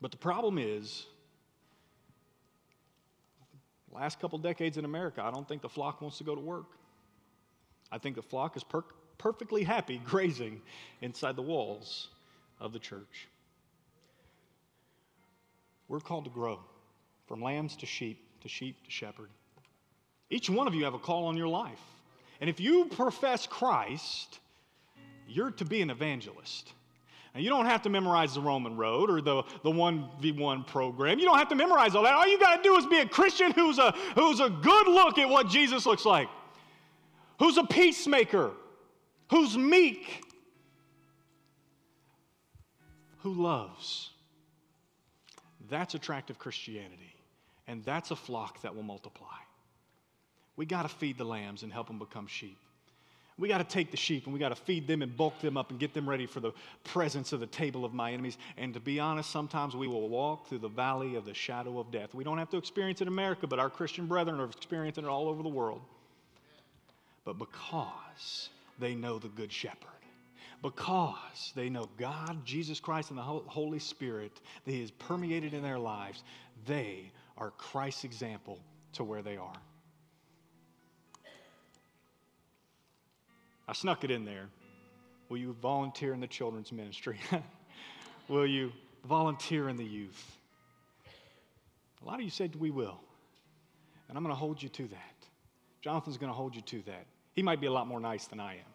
[0.00, 1.06] But the problem is,
[3.92, 6.66] last couple decades in America, I don't think the flock wants to go to work.
[7.92, 8.84] I think the flock is per-
[9.18, 10.62] perfectly happy grazing
[11.00, 12.08] inside the walls
[12.60, 13.28] of the church.
[15.88, 16.60] We're called to grow
[17.26, 19.28] from lambs to sheep, to sheep to shepherd.
[20.30, 21.80] Each one of you have a call on your life.
[22.40, 24.38] And if you profess Christ,
[25.28, 26.72] you're to be an evangelist.
[27.34, 31.18] Now, you don't have to memorize the Roman road or the, the 1v1 program.
[31.20, 32.14] You don't have to memorize all that.
[32.14, 35.16] All you got to do is be a Christian who's a, who's a good look
[35.18, 36.28] at what Jesus looks like,
[37.38, 38.50] who's a peacemaker,
[39.30, 40.24] who's meek,
[43.18, 44.10] who loves.
[45.68, 47.14] That's attractive Christianity.
[47.68, 49.28] And that's a flock that will multiply.
[50.56, 52.58] We got to feed the lambs and help them become sheep.
[53.40, 55.56] We got to take the sheep and we got to feed them and bulk them
[55.56, 56.52] up and get them ready for the
[56.84, 58.36] presence of the table of my enemies.
[58.58, 61.90] And to be honest, sometimes we will walk through the valley of the shadow of
[61.90, 62.14] death.
[62.14, 65.08] We don't have to experience it in America, but our Christian brethren are experiencing it
[65.08, 65.80] all over the world.
[67.24, 69.88] But because they know the Good Shepherd,
[70.62, 74.32] because they know God, Jesus Christ, and the Holy Spirit
[74.66, 76.24] he that is permeated in their lives,
[76.66, 78.58] they are Christ's example
[78.92, 79.56] to where they are.
[83.70, 84.48] I snuck it in there.
[85.28, 87.20] Will you volunteer in the children's ministry?
[88.28, 88.72] will you
[89.04, 90.36] volunteer in the youth?
[92.02, 93.00] A lot of you said we will.
[94.08, 95.28] And I'm going to hold you to that.
[95.82, 97.06] Jonathan's going to hold you to that.
[97.32, 98.72] He might be a lot more nice than I am.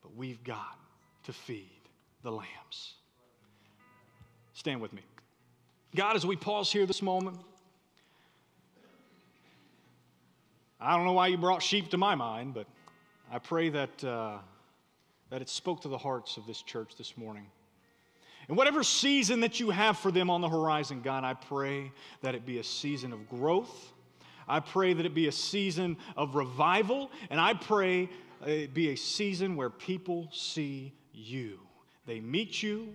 [0.00, 0.78] But we've got
[1.24, 1.82] to feed
[2.22, 2.94] the lambs.
[4.54, 5.02] Stand with me.
[5.94, 7.36] God, as we pause here this moment,
[10.82, 12.66] I don't know why you brought sheep to my mind, but
[13.30, 14.38] I pray that, uh,
[15.28, 17.46] that it spoke to the hearts of this church this morning.
[18.48, 22.34] And whatever season that you have for them on the horizon, God, I pray that
[22.34, 23.92] it be a season of growth.
[24.48, 27.10] I pray that it be a season of revival.
[27.28, 28.08] And I pray
[28.46, 31.60] it be a season where people see you.
[32.06, 32.94] They meet you,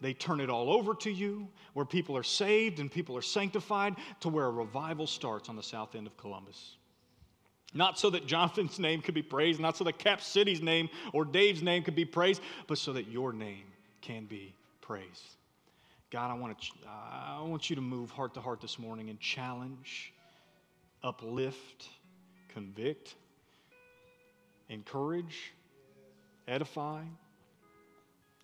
[0.00, 3.96] they turn it all over to you, where people are saved and people are sanctified,
[4.20, 6.76] to where a revival starts on the south end of Columbus.
[7.74, 11.24] Not so that Jonathan's name could be praised, not so that Cap City's name or
[11.24, 13.64] Dave's name could be praised, but so that your name
[14.00, 15.36] can be praised.
[16.10, 19.20] God, I want, to, I want you to move heart to heart this morning and
[19.20, 20.14] challenge,
[21.02, 21.90] uplift,
[22.48, 23.14] convict,
[24.70, 25.52] encourage,
[26.46, 27.02] edify,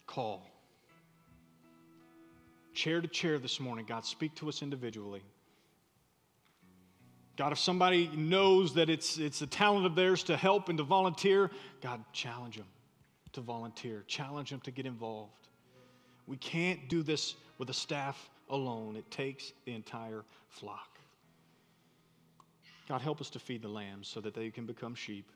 [0.06, 0.46] call.
[2.74, 5.22] Chair to chair this morning, God, speak to us individually.
[7.36, 10.84] God, if somebody knows that it's, it's a talent of theirs to help and to
[10.84, 12.66] volunteer, God, challenge them
[13.32, 15.48] to volunteer, challenge them to get involved.
[16.26, 20.98] We can't do this with a staff alone, it takes the entire flock.
[22.88, 25.30] God, help us to feed the lambs so that they can become sheep.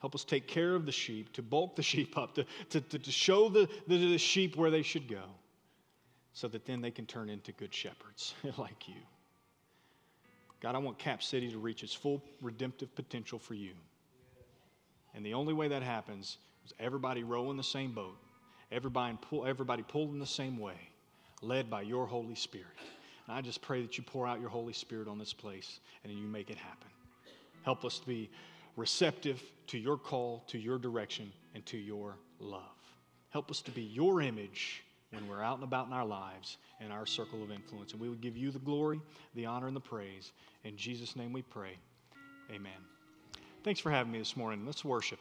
[0.00, 2.98] Help us take care of the sheep, to bulk the sheep up, to, to, to,
[2.98, 5.24] to show the, the, the sheep where they should go,
[6.32, 9.00] so that then they can turn into good shepherds like you.
[10.60, 13.72] God, I want Cap City to reach its full redemptive potential for you.
[15.14, 18.16] And the only way that happens is everybody row in the same boat,
[18.70, 20.76] everybody, pull, everybody pulled in the same way,
[21.42, 22.66] led by your Holy Spirit.
[23.26, 26.12] And I just pray that you pour out your Holy Spirit on this place and
[26.12, 26.88] you make it happen.
[27.62, 28.30] Help us to be
[28.76, 32.62] receptive to your call, to your direction, and to your love.
[33.30, 36.92] Help us to be your image when we're out and about in our lives and
[36.92, 37.92] our circle of influence.
[37.92, 39.00] And we would give you the glory,
[39.34, 40.32] the honor, and the praise.
[40.64, 41.76] In Jesus' name we pray.
[42.50, 42.72] Amen.
[43.62, 44.64] Thanks for having me this morning.
[44.64, 45.20] Let's worship.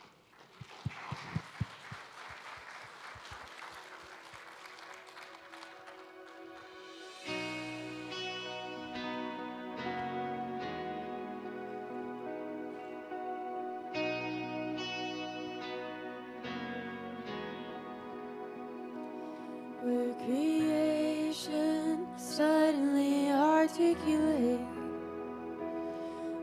[19.82, 24.60] Where creation, suddenly articulate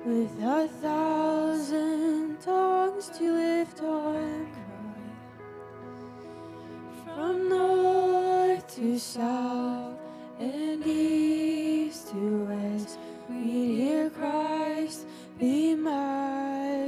[0.07, 5.03] with a thousand tongues to lift our cry
[7.05, 9.99] from north to south
[10.41, 12.99] and east to west.
[13.29, 15.07] We hear Christ
[15.39, 16.87] be magnified.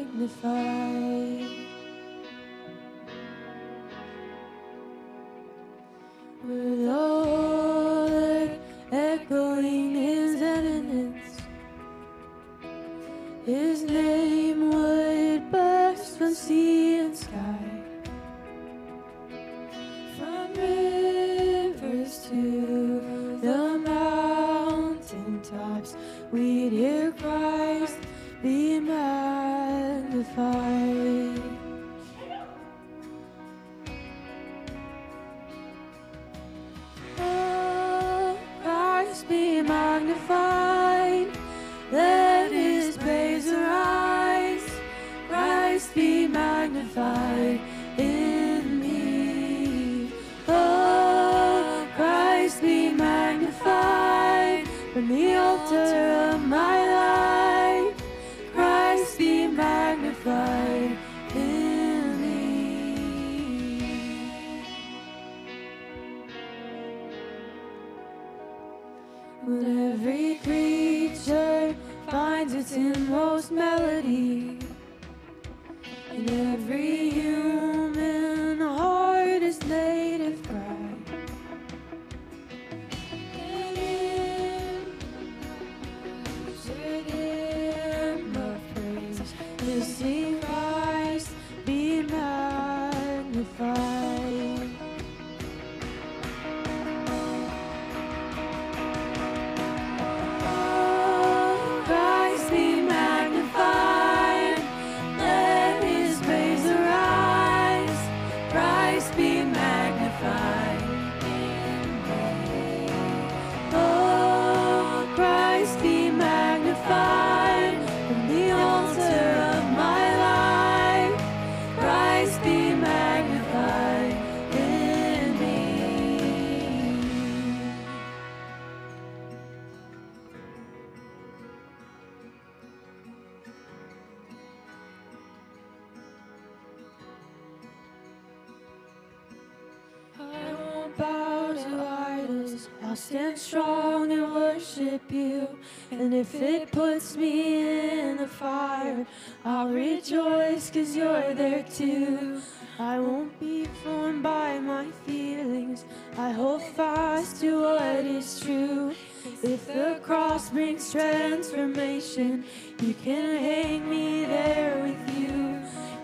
[142.99, 145.49] Stand strong and worship you.
[145.91, 149.07] And if it puts me in the fire,
[149.45, 152.43] I'll rejoice because you're there too.
[152.79, 155.85] I won't be formed by my feelings.
[156.17, 158.95] I hold fast to what is true.
[159.43, 162.45] If the cross brings transformation,
[162.83, 165.61] you can hang me there with you.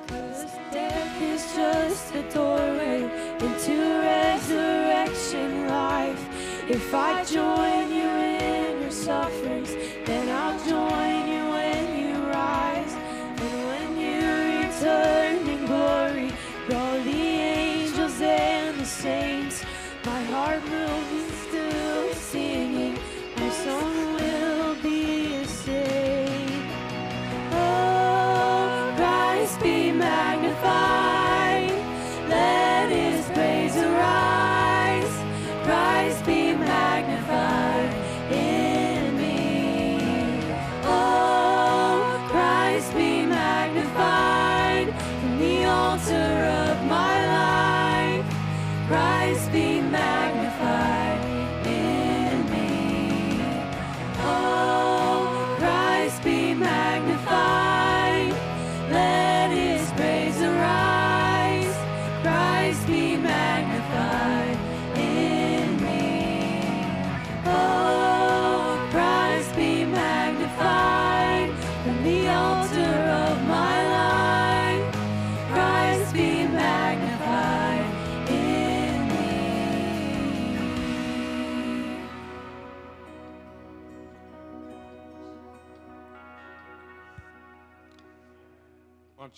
[0.07, 3.03] Cause death is just a doorway
[3.40, 6.24] into resurrection life.
[6.67, 8.14] If I join you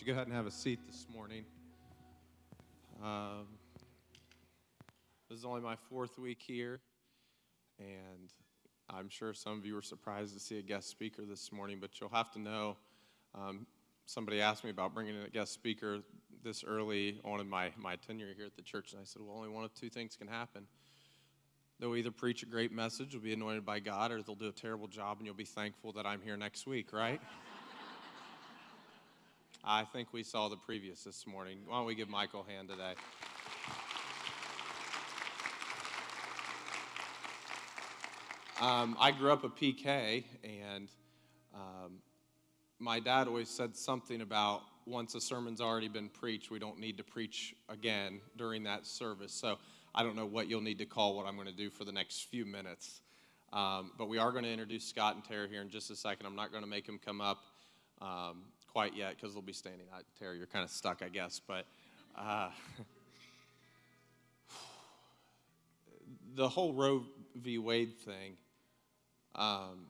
[0.07, 1.45] you go ahead and have a seat this morning?
[3.03, 3.49] Um,
[5.29, 6.79] this is only my fourth week here,
[7.81, 8.33] and
[8.89, 12.01] I'm sure some of you were surprised to see a guest speaker this morning, but
[12.01, 12.77] you'll have to know.
[13.35, 13.67] Um,
[14.05, 15.99] somebody asked me about bringing in a guest speaker
[16.45, 19.37] this early on in my, my tenure here at the church, and I said, well,
[19.37, 20.69] only one of two things can happen.
[21.81, 24.53] They'll either preach a great message, will be anointed by God, or they'll do a
[24.53, 27.21] terrible job, and you'll be thankful that I'm here next week, right?
[29.69, 31.59] I think we saw the previous this morning.
[31.67, 32.95] Why don't we give Michael a hand today?
[38.61, 40.89] Um, I grew up a PK, and
[41.53, 41.95] um,
[42.79, 46.97] my dad always said something about once a sermon's already been preached, we don't need
[46.99, 49.33] to preach again during that service.
[49.33, 49.59] So
[49.97, 51.91] I don't know what you'll need to call what I'm going to do for the
[51.91, 53.01] next few minutes.
[53.53, 56.25] Um, but we are going to introduce Scott and Tara here in just a second.
[56.25, 57.39] I'm not going to make them come up
[58.01, 58.45] um,
[58.77, 59.87] quite yet because they'll be standing.
[59.91, 61.41] Uh, Tara, you're kind of stuck, I guess.
[61.41, 61.65] But
[62.15, 62.51] uh,
[66.35, 67.03] the whole Roe
[67.37, 67.57] v.
[67.57, 68.37] Wade thing.
[69.35, 69.87] Um,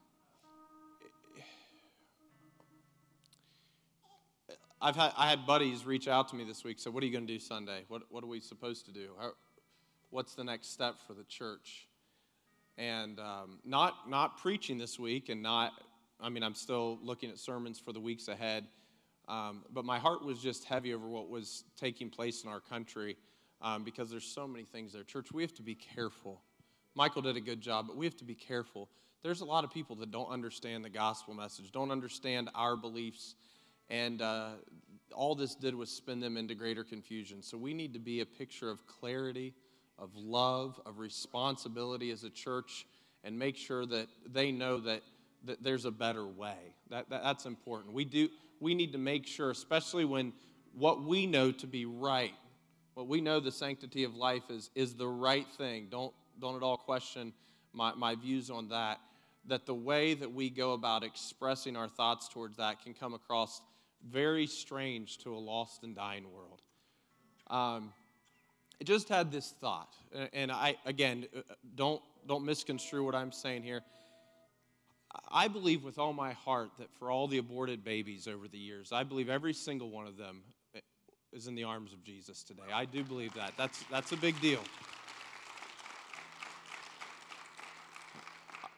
[4.81, 6.79] I've had I had buddies reach out to me this week.
[6.79, 7.83] So, what are you going to do Sunday?
[7.89, 9.09] What what are we supposed to do?
[9.19, 9.33] How,
[10.11, 11.89] what's the next step for the church?
[12.79, 15.73] And um, not not preaching this week, and not.
[16.21, 18.67] I mean, I'm still looking at sermons for the weeks ahead.
[19.29, 23.17] Um, but my heart was just heavy over what was taking place in our country
[23.61, 25.03] um, because there's so many things there.
[25.03, 26.41] Church, we have to be careful.
[26.95, 28.89] Michael did a good job, but we have to be careful.
[29.23, 33.35] There's a lot of people that don't understand the gospel message, don't understand our beliefs,
[33.91, 34.51] and uh,
[35.13, 37.43] all this did was spin them into greater confusion.
[37.43, 39.55] So we need to be a picture of clarity,
[39.99, 42.87] of love, of responsibility as a church,
[43.25, 45.03] and make sure that they know that
[45.45, 46.57] that there's a better way.
[46.91, 47.93] That, that, that's important.
[47.93, 48.29] We, do,
[48.61, 50.33] we need to make sure, especially when
[50.75, 52.35] what we know to be right,
[52.95, 55.89] what we know the sanctity of life is, is the right thing.
[55.91, 57.33] Don't, don't at all question
[57.73, 59.01] my, my views on that.
[59.49, 63.61] That the way that we go about expressing our thoughts towards that can come across
[64.11, 66.63] very strange to a lost and dying world.
[67.49, 67.93] Um,
[68.81, 69.95] I just had this thought,
[70.33, 71.41] and I again uh,
[71.77, 73.83] don't don't misconstrue what I'm saying here.
[75.31, 78.93] I believe with all my heart that for all the aborted babies over the years,
[78.93, 80.43] I believe every single one of them
[80.75, 80.81] uh,
[81.33, 82.63] is in the arms of Jesus today.
[82.73, 83.53] I do believe that.
[83.57, 84.61] That's that's a big deal.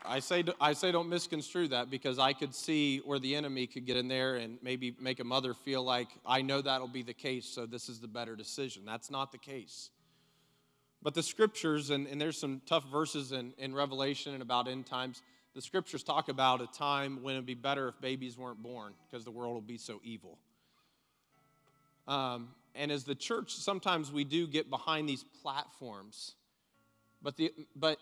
[0.09, 3.85] I say, I say don't misconstrue that because I could see where the enemy could
[3.85, 7.13] get in there and maybe make a mother feel like, I know that'll be the
[7.13, 8.85] case, so this is the better decision.
[8.87, 9.91] That's not the case.
[11.03, 14.87] But the scriptures, and, and there's some tough verses in, in Revelation and about end
[14.87, 15.21] times,
[15.59, 19.25] the scriptures talk about a time when it'd be better if babies weren't born because
[19.25, 20.39] the world will be so evil.
[22.07, 26.37] Um, and as the church, sometimes we do get behind these platforms,
[27.21, 27.99] but, the, but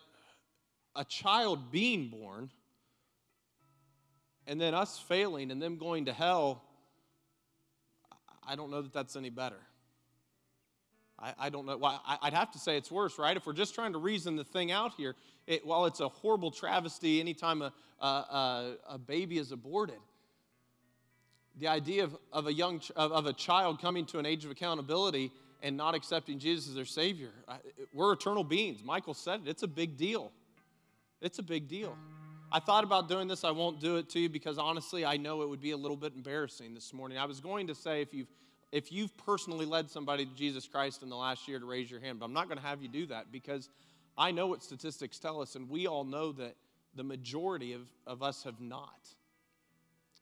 [0.95, 2.51] a child being born
[4.47, 6.62] and then us failing and them going to hell,
[8.47, 9.57] I don't know that that's any better.
[11.18, 11.76] I, I don't know.
[11.76, 13.36] Well, I, would have to say it's worse, right?
[13.36, 15.14] If we're just trying to reason the thing out here,
[15.47, 19.98] it, while it's a horrible travesty anytime a, a, a baby is aborted,
[21.59, 24.51] the idea of, of, a young, of, of a child coming to an age of
[24.51, 25.32] accountability
[25.62, 27.30] and not accepting Jesus as their Savior,
[27.94, 28.82] we're eternal beings.
[28.84, 30.32] Michael said it, it's a big deal.
[31.22, 31.97] It's a big deal.
[32.52, 33.43] I thought about doing this.
[33.43, 35.97] I won't do it to you because honestly, I know it would be a little
[35.97, 37.18] bit embarrassing this morning.
[37.18, 38.28] I was going to say if you've
[38.72, 42.01] if you've personally led somebody to Jesus Christ in the last year to raise your
[42.01, 43.68] hand, but I'm not going to have you do that because
[44.18, 46.56] I know what statistics tell us, and we all know that
[46.94, 49.09] the majority of, of us have not.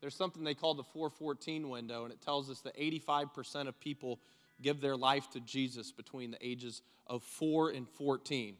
[0.00, 4.20] There's something they call the 414 window, and it tells us that 85% of people
[4.60, 8.56] give their life to Jesus between the ages of 4 and 14.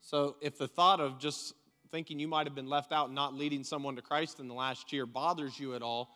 [0.00, 1.54] So if the thought of just
[1.90, 4.54] thinking you might have been left out and not leading someone to Christ in the
[4.54, 6.10] last year bothers you at all,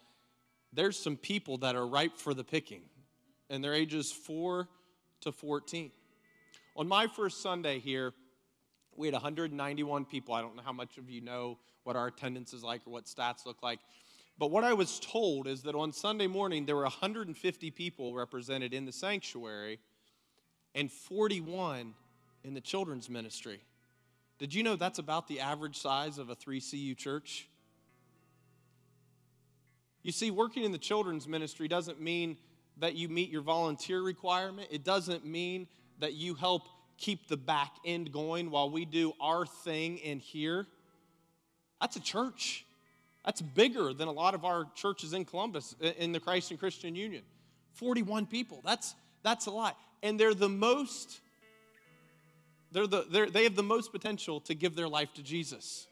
[0.72, 2.82] there's some people that are ripe for the picking,
[3.48, 4.68] and they're ages 4
[5.22, 5.90] to 14.
[6.76, 8.12] On my first Sunday here,
[8.97, 10.34] we had 191 people.
[10.34, 13.06] I don't know how much of you know what our attendance is like or what
[13.06, 13.80] stats look like.
[14.38, 18.72] But what I was told is that on Sunday morning, there were 150 people represented
[18.72, 19.80] in the sanctuary
[20.74, 21.94] and 41
[22.44, 23.60] in the children's ministry.
[24.38, 27.49] Did you know that's about the average size of a 3CU church?
[30.02, 32.36] You see, working in the children's ministry doesn't mean
[32.78, 34.68] that you meet your volunteer requirement.
[34.70, 35.66] It doesn't mean
[35.98, 36.62] that you help
[36.97, 40.66] keep the back end going while we do our thing in here.
[41.81, 42.64] That's a church.
[43.24, 46.94] That's bigger than a lot of our churches in Columbus, in the Christ and Christian
[46.94, 47.22] Union.
[47.74, 48.62] 41 people.
[48.64, 49.77] That's, that's a lot.
[50.02, 51.20] And they're the most
[52.72, 55.86] they're the, they're, they have the most potential to give their life to Jesus.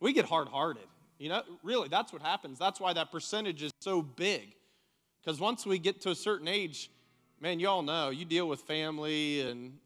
[0.00, 0.86] We get hard hearted.
[1.24, 2.58] You know, really, that's what happens.
[2.58, 4.54] That's why that percentage is so big.
[5.22, 6.90] Because once we get to a certain age,
[7.40, 9.78] man, you all know, you deal with family and,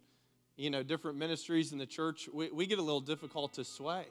[0.57, 4.07] you know, different ministries in the church, we, we get a little difficult to sway.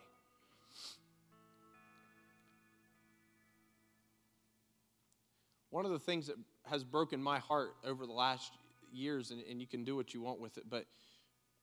[5.70, 6.38] One of the things that
[6.68, 8.54] has broken my heart over the last
[8.94, 10.86] years, and, and you can do what you want with it, but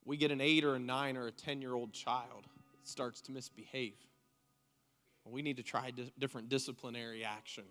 [0.04, 3.22] we get an eight or a nine or a 10 year old child that starts
[3.22, 3.94] to misbehave.
[5.30, 7.64] We need to try different disciplinary action.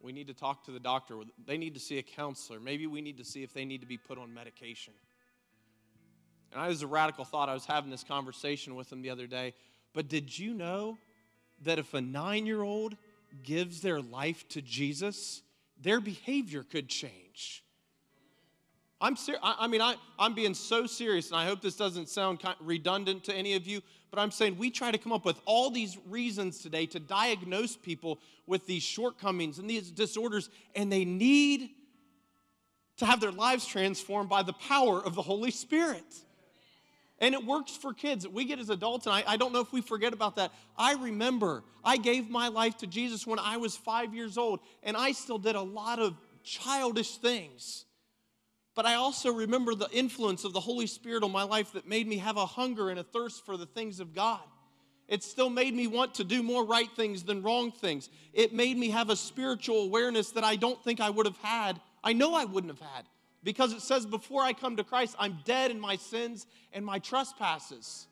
[0.00, 1.16] We need to talk to the doctor.
[1.44, 2.60] They need to see a counselor.
[2.60, 4.94] Maybe we need to see if they need to be put on medication.
[6.52, 7.48] And I was a radical thought.
[7.48, 9.54] I was having this conversation with them the other day.
[9.92, 10.98] But did you know
[11.62, 12.96] that if a nine year old
[13.42, 15.42] gives their life to Jesus,
[15.80, 17.64] their behavior could change?
[19.00, 22.08] I'm ser- I, I mean, I, I'm being so serious, and I hope this doesn't
[22.08, 23.80] sound kind of redundant to any of you,
[24.10, 27.76] but I'm saying we try to come up with all these reasons today to diagnose
[27.76, 31.70] people with these shortcomings and these disorders, and they need
[32.96, 36.04] to have their lives transformed by the power of the Holy Spirit.
[37.20, 38.26] And it works for kids.
[38.26, 40.52] We get as adults, and I, I, don't know if we forget about that.
[40.76, 44.96] I remember I gave my life to Jesus when I was five years old, and
[44.96, 47.84] I still did a lot of childish things.
[48.78, 52.06] But I also remember the influence of the Holy Spirit on my life that made
[52.06, 54.38] me have a hunger and a thirst for the things of God.
[55.08, 58.08] It still made me want to do more right things than wrong things.
[58.32, 61.80] It made me have a spiritual awareness that I don't think I would have had.
[62.04, 63.04] I know I wouldn't have had
[63.42, 67.00] because it says, Before I come to Christ, I'm dead in my sins and my
[67.00, 68.06] trespasses.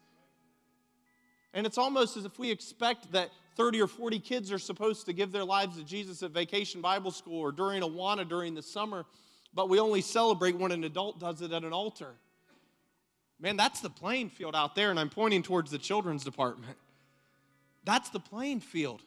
[1.54, 5.12] And it's almost as if we expect that 30 or 40 kids are supposed to
[5.12, 9.06] give their lives to Jesus at vacation Bible school or during Awana during the summer,
[9.56, 12.12] but we only celebrate when an adult does it at an altar.
[13.40, 16.76] Man, that's the playing field out there, and I'm pointing towards the children's department.
[17.82, 19.00] That's the playing field.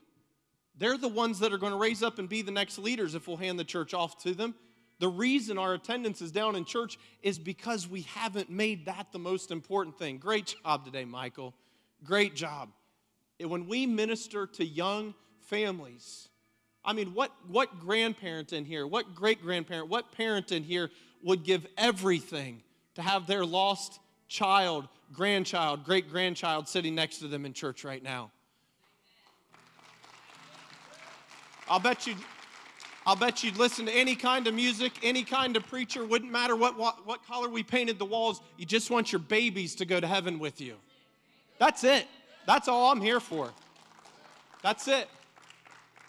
[0.75, 3.27] They're the ones that are going to raise up and be the next leaders if
[3.27, 4.55] we'll hand the church off to them.
[4.97, 9.19] The reason our attendance is down in church is because we haven't made that the
[9.19, 10.17] most important thing.
[10.17, 11.53] Great job today, Michael.
[12.03, 12.69] Great job.
[13.39, 16.28] When we minister to young families,
[16.89, 20.89] I mean, what, what grandparent in here, what great grandparent, what parent in here
[21.21, 22.63] would give everything
[22.95, 28.01] to have their lost child, grandchild, great grandchild sitting next to them in church right
[28.01, 28.31] now?
[31.67, 32.15] I'll bet you
[33.05, 36.55] I'll bet you'd listen to any kind of music, any kind of preacher, wouldn't matter
[36.55, 39.99] what, what, what color we painted the walls, you just want your babies to go
[39.99, 40.73] to heaven with you.
[41.59, 42.07] That's it.
[42.47, 43.51] That's all I'm here for.
[44.63, 45.07] That's it.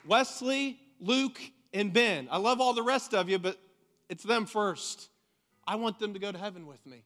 [0.07, 1.41] Wesley, Luke,
[1.73, 2.29] and Ben.
[2.31, 3.59] I love all the rest of you, but
[4.09, 5.09] it's them first.
[5.67, 7.05] I want them to go to heaven with me.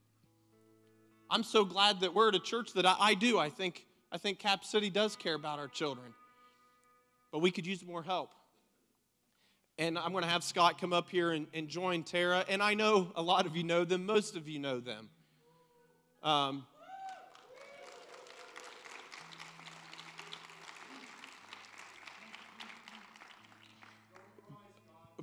[1.31, 3.39] I'm so glad that we're at a church that I, I do.
[3.39, 6.15] I think, I think Cap City does care about our children,
[7.33, 8.31] but we could use more help.
[9.77, 12.45] And I'm going to have Scott come up here and, and, join Tara.
[12.49, 15.09] And I know a lot of you know them, most of you know them.
[16.23, 16.65] Um,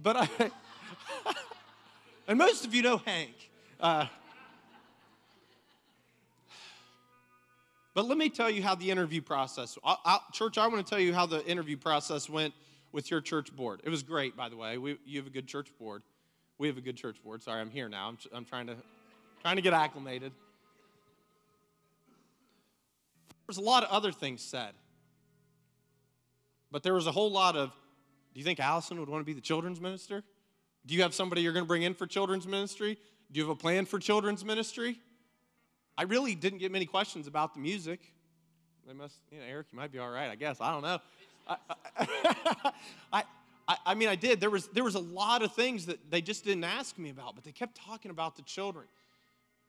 [0.01, 0.29] but I,
[2.27, 3.49] and most of you know Hank.
[3.79, 4.05] Uh,
[7.93, 10.89] but let me tell you how the interview process, I, I, church, I want to
[10.89, 12.53] tell you how the interview process went
[12.91, 13.81] with your church board.
[13.83, 14.77] It was great, by the way.
[14.77, 16.03] We, you have a good church board.
[16.57, 17.41] We have a good church board.
[17.41, 18.07] Sorry, I'm here now.
[18.07, 18.75] I'm, I'm trying to
[19.41, 20.31] trying to get acclimated.
[23.47, 24.73] There's a lot of other things said,
[26.71, 27.71] but there was a whole lot of.
[28.33, 30.23] Do you think Allison would want to be the children's minister?
[30.85, 32.97] Do you have somebody you're going to bring in for children's ministry?
[33.31, 34.99] Do you have a plan for children's ministry?
[35.97, 37.99] I really didn't get many questions about the music.
[38.87, 40.59] They must, you know, Eric, you might be all right, I guess.
[40.59, 40.99] I don't know.
[43.13, 43.23] I,
[43.67, 44.39] I, I mean, I did.
[44.39, 47.35] There was, there was a lot of things that they just didn't ask me about,
[47.35, 48.85] but they kept talking about the children.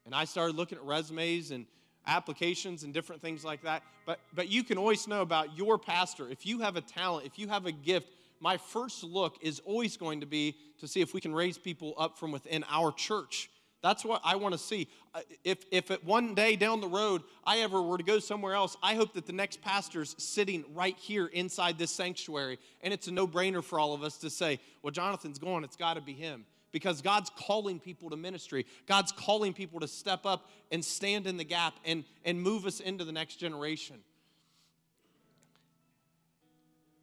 [0.05, 1.65] And I started looking at resumes and
[2.05, 3.83] applications and different things like that.
[4.05, 6.29] But, but you can always know about your pastor.
[6.29, 8.07] If you have a talent, if you have a gift,
[8.43, 11.93] my first look is always going to be to see if we can raise people
[11.97, 13.49] up from within our church.
[13.81, 14.89] That's what I want to see.
[15.15, 18.53] Uh, if, if at one day down the road I ever were to go somewhere
[18.53, 22.59] else, I hope that the next pastor's sitting right here inside this sanctuary.
[22.81, 25.77] And it's a no brainer for all of us to say, well, Jonathan's gone, it's
[25.77, 26.45] got to be him.
[26.73, 28.65] Because God's calling people to ministry.
[28.87, 32.81] God's calling people to step up and stand in the gap and, and move us
[32.81, 33.97] into the next generation.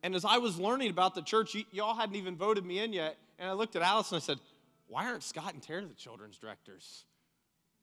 [0.02, 2.92] And as I was learning about the church, y- y'all hadn't even voted me in
[2.92, 3.16] yet.
[3.38, 4.38] And I looked at Alice and I said,
[4.88, 7.04] why aren't Scott and Tara the children's directors?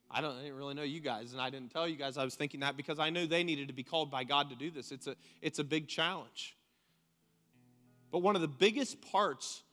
[0.10, 2.23] I, don't, I didn't really know you guys, and I didn't tell you guys I
[2.23, 4.72] was thinking that because I knew they needed to be called by God to do
[4.72, 4.91] this.
[4.91, 6.56] It's a, it's a big challenge.
[8.11, 9.64] But one of the biggest parts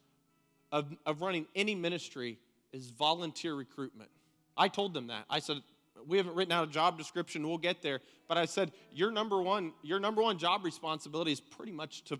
[0.72, 2.38] of, of running any ministry
[2.72, 4.10] is volunteer recruitment.
[4.56, 5.24] I told them that.
[5.30, 5.58] I said,
[6.06, 8.00] we haven't written out a job description, we'll get there.
[8.28, 12.18] But I said, your number one, your number one job responsibility is pretty much to,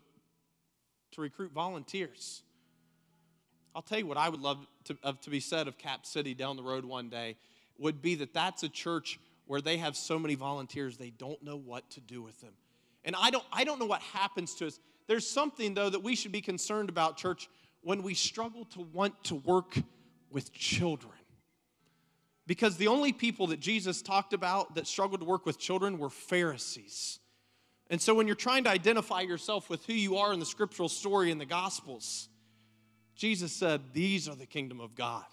[1.15, 2.43] to recruit volunteers.
[3.75, 6.57] I'll tell you what I would love to, to be said of Cap City down
[6.57, 7.37] the road one day
[7.79, 11.57] would be that that's a church where they have so many volunteers they don't know
[11.57, 12.53] what to do with them.
[13.05, 14.79] And I don't, I don't know what happens to us.
[15.07, 17.49] There's something, though, that we should be concerned about, church,
[17.83, 19.77] when we struggle to want to work
[20.31, 21.13] with children.
[22.47, 26.11] Because the only people that Jesus talked about that struggled to work with children were
[26.11, 27.19] Pharisees.
[27.91, 30.89] And so when you're trying to identify yourself with who you are in the scriptural
[30.89, 32.29] story in the Gospels,
[33.15, 35.25] Jesus said, These are the kingdom of God.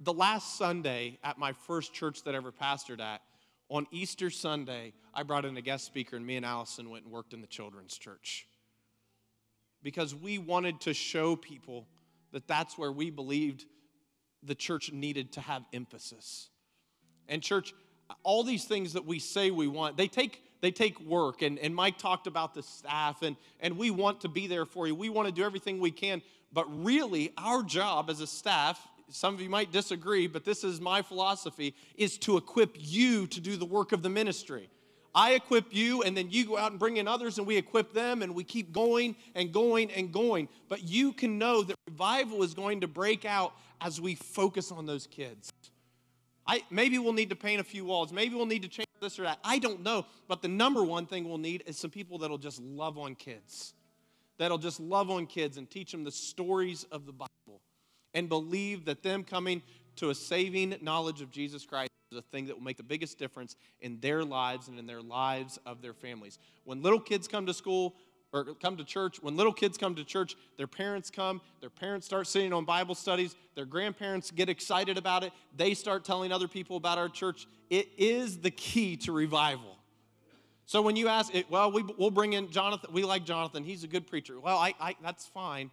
[0.00, 3.20] The last Sunday at my first church that I ever pastored at,
[3.68, 7.12] on Easter Sunday, I brought in a guest speaker, and me and Allison went and
[7.12, 8.46] worked in the children's church.
[9.82, 11.86] Because we wanted to show people
[12.32, 13.64] that that's where we believed
[14.42, 16.48] the church needed to have emphasis.
[17.28, 17.72] And, church,
[18.22, 21.42] all these things that we say we want, they take they take work.
[21.42, 24.86] And, and Mike talked about the staff, and, and we want to be there for
[24.86, 24.94] you.
[24.94, 26.22] We want to do everything we can.
[26.52, 30.80] But really, our job as a staff, some of you might disagree, but this is
[30.80, 34.70] my philosophy, is to equip you to do the work of the ministry.
[35.14, 37.92] I equip you, and then you go out and bring in others, and we equip
[37.92, 40.48] them, and we keep going and going and going.
[40.68, 44.86] But you can know that revival is going to break out as we focus on
[44.86, 45.52] those kids.
[46.46, 48.12] I, maybe we'll need to paint a few walls.
[48.12, 49.38] Maybe we'll need to change this or that.
[49.44, 50.06] I don't know.
[50.28, 53.74] But the number one thing we'll need is some people that'll just love on kids,
[54.38, 57.60] that'll just love on kids and teach them the stories of the Bible
[58.14, 59.62] and believe that them coming
[59.96, 63.18] to a saving knowledge of Jesus Christ is the thing that will make the biggest
[63.18, 66.38] difference in their lives and in their lives of their families.
[66.64, 67.94] When little kids come to school,
[68.32, 72.06] or come to church, when little kids come to church, their parents come, their parents
[72.06, 76.48] start sitting on Bible studies, their grandparents get excited about it, they start telling other
[76.48, 77.46] people about our church.
[77.68, 79.76] It is the key to revival.
[80.64, 83.84] So when you ask, it, well, we, we'll bring in Jonathan, we like Jonathan, he's
[83.84, 84.40] a good preacher.
[84.40, 85.70] Well, I, I, that's fine.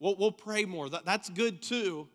[0.00, 0.88] We'll, we'll pray more.
[0.88, 2.08] That, that's good too.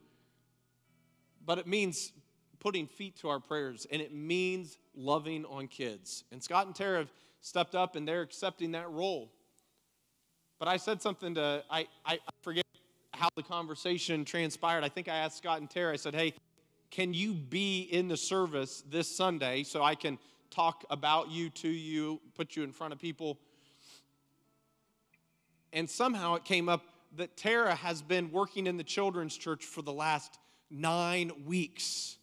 [1.46, 2.12] But it means
[2.60, 6.26] putting feet to our prayers, and it means loving on kids.
[6.34, 9.32] And Scott and Tara have stepped up, and they're accepting that role.
[10.60, 12.66] But I said something to, I, I forget
[13.14, 14.84] how the conversation transpired.
[14.84, 16.34] I think I asked Scott and Tara, I said, hey,
[16.92, 20.18] can you be in the service this Sunday so I can
[20.52, 23.40] talk about you to you, put you in front of people?
[25.72, 26.82] And somehow it came up
[27.16, 32.18] that Tara has been working in the children's church for the last nine weeks.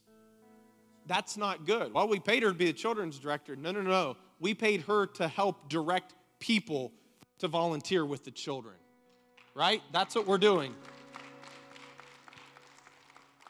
[1.07, 1.95] That's not good.
[1.95, 3.57] Well, we paid her to be the children's director.
[3.57, 4.17] No, no, no.
[4.41, 6.93] We paid her to help direct people
[7.39, 8.77] to volunteer with the children,
[9.55, 9.83] right?
[9.93, 10.75] That's what we're doing.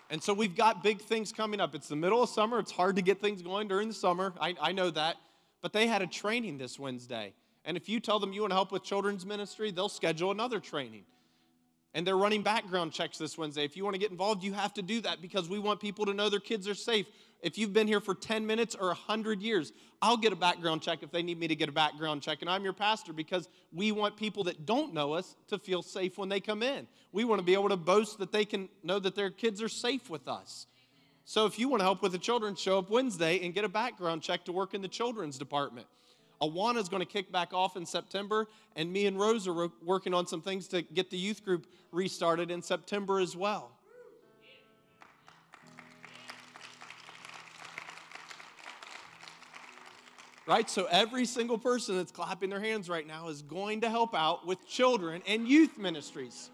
[0.08, 1.74] And so we've got big things coming up.
[1.74, 2.58] It's the middle of summer.
[2.58, 4.32] It's hard to get things going during the summer.
[4.40, 5.16] I, I know that.
[5.62, 7.34] But they had a training this Wednesday.
[7.64, 10.60] And if you tell them you want to help with children's ministry, they'll schedule another
[10.60, 11.02] training.
[11.96, 13.64] And they're running background checks this Wednesday.
[13.64, 16.04] If you want to get involved, you have to do that because we want people
[16.04, 17.06] to know their kids are safe.
[17.40, 21.02] If you've been here for 10 minutes or 100 years, I'll get a background check
[21.02, 22.42] if they need me to get a background check.
[22.42, 26.18] And I'm your pastor because we want people that don't know us to feel safe
[26.18, 26.86] when they come in.
[27.12, 29.68] We want to be able to boast that they can know that their kids are
[29.68, 30.66] safe with us.
[31.24, 33.70] So if you want to help with the children, show up Wednesday and get a
[33.70, 35.86] background check to work in the children's department.
[36.42, 40.12] Awana is going to kick back off in September, and me and Rose are working
[40.12, 43.72] on some things to get the youth group restarted in September as well.
[50.46, 50.70] Right?
[50.70, 54.46] So every single person that's clapping their hands right now is going to help out
[54.46, 56.50] with children and youth ministries.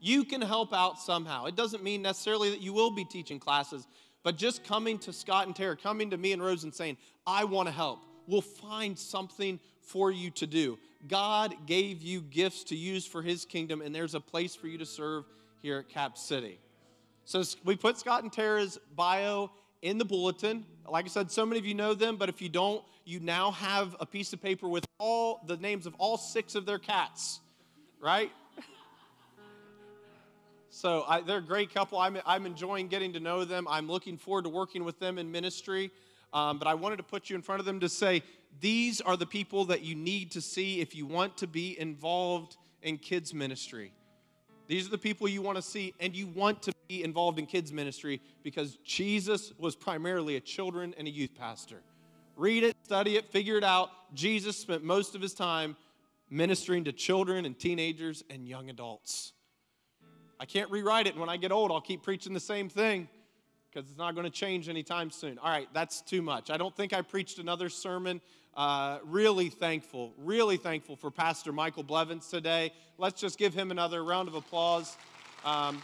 [0.00, 1.44] You can help out somehow.
[1.44, 3.86] It doesn't mean necessarily that you will be teaching classes,
[4.24, 6.96] but just coming to Scott and Tara, coming to me and Rose and saying,
[7.26, 10.78] I want to help will find something for you to do.
[11.08, 14.78] God gave you gifts to use for His kingdom, and there's a place for you
[14.78, 15.24] to serve
[15.60, 16.60] here at Cap City.
[17.24, 19.50] So we put Scott and Tara's bio
[19.82, 20.64] in the bulletin.
[20.88, 23.52] Like I said, so many of you know them, but if you don't, you now
[23.52, 27.40] have a piece of paper with all the names of all six of their cats,
[28.00, 28.30] right?
[30.70, 31.98] So I, they're a great couple.
[31.98, 33.66] I'm, I'm enjoying getting to know them.
[33.68, 35.90] I'm looking forward to working with them in ministry.
[36.32, 38.22] Um, but I wanted to put you in front of them to say,
[38.60, 42.56] these are the people that you need to see if you want to be involved
[42.82, 43.92] in kids' ministry.
[44.66, 47.46] These are the people you want to see, and you want to be involved in
[47.46, 51.80] kids' ministry because Jesus was primarily a children and a youth pastor.
[52.36, 53.90] Read it, study it, figure it out.
[54.14, 55.76] Jesus spent most of his time
[56.30, 59.32] ministering to children and teenagers and young adults.
[60.38, 61.14] I can't rewrite it.
[61.14, 63.08] And when I get old, I'll keep preaching the same thing
[63.70, 65.38] because it's not going to change anytime soon.
[65.38, 66.50] All right, that's too much.
[66.50, 68.20] I don't think I preached another sermon.
[68.56, 72.72] Uh, really thankful, really thankful for Pastor Michael Blevins today.
[72.96, 74.96] Let's just give him another round of applause.
[75.44, 75.80] Um,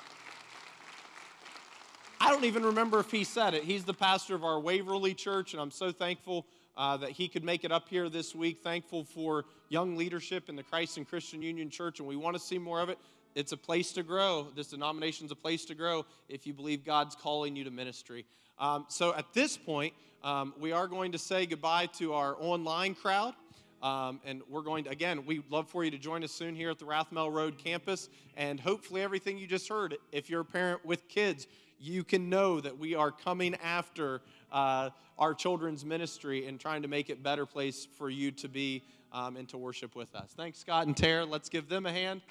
[2.21, 3.65] I don't even remember if he said it.
[3.65, 6.47] He's the pastor of our Waverly Church, and I'm so thankful
[6.77, 8.63] uh, that he could make it up here this week.
[8.65, 12.43] Thankful for young leadership in the Christ and Christian Union Church, and we want to
[12.43, 12.99] see more of it
[13.35, 14.49] it's a place to grow.
[14.55, 18.25] This denomination's a place to grow if you believe God's calling you to ministry.
[18.59, 22.95] Um, so at this point, um, we are going to say goodbye to our online
[22.95, 23.35] crowd.
[23.83, 26.71] Um, and we're going to, again, we'd love for you to join us soon here
[26.71, 28.09] at the Rathmell Road campus.
[28.35, 31.47] And hopefully, everything you just heard, if you're a parent with kids,
[31.79, 34.89] you can know that we are coming after uh,
[35.19, 38.83] our children's ministry and trying to make it a better place for you to be
[39.13, 40.33] um, and to worship with us.
[40.35, 41.27] Thanks, Scott and Tara.
[41.27, 42.23] Let's give them a hand.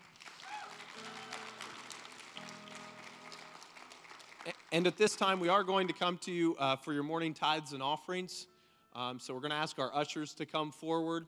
[4.73, 7.35] And at this time, we are going to come to you uh, for your morning
[7.35, 8.47] tithes and offerings.
[8.95, 11.27] Um, so we're going to ask our ushers to come forward.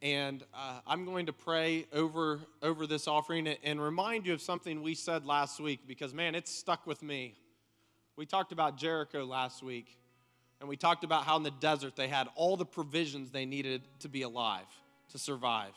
[0.00, 4.82] And uh, I'm going to pray over, over this offering and remind you of something
[4.82, 7.34] we said last week because, man, it's stuck with me.
[8.16, 9.94] We talked about Jericho last week,
[10.60, 13.82] and we talked about how in the desert they had all the provisions they needed
[13.98, 14.64] to be alive,
[15.12, 15.74] to survive.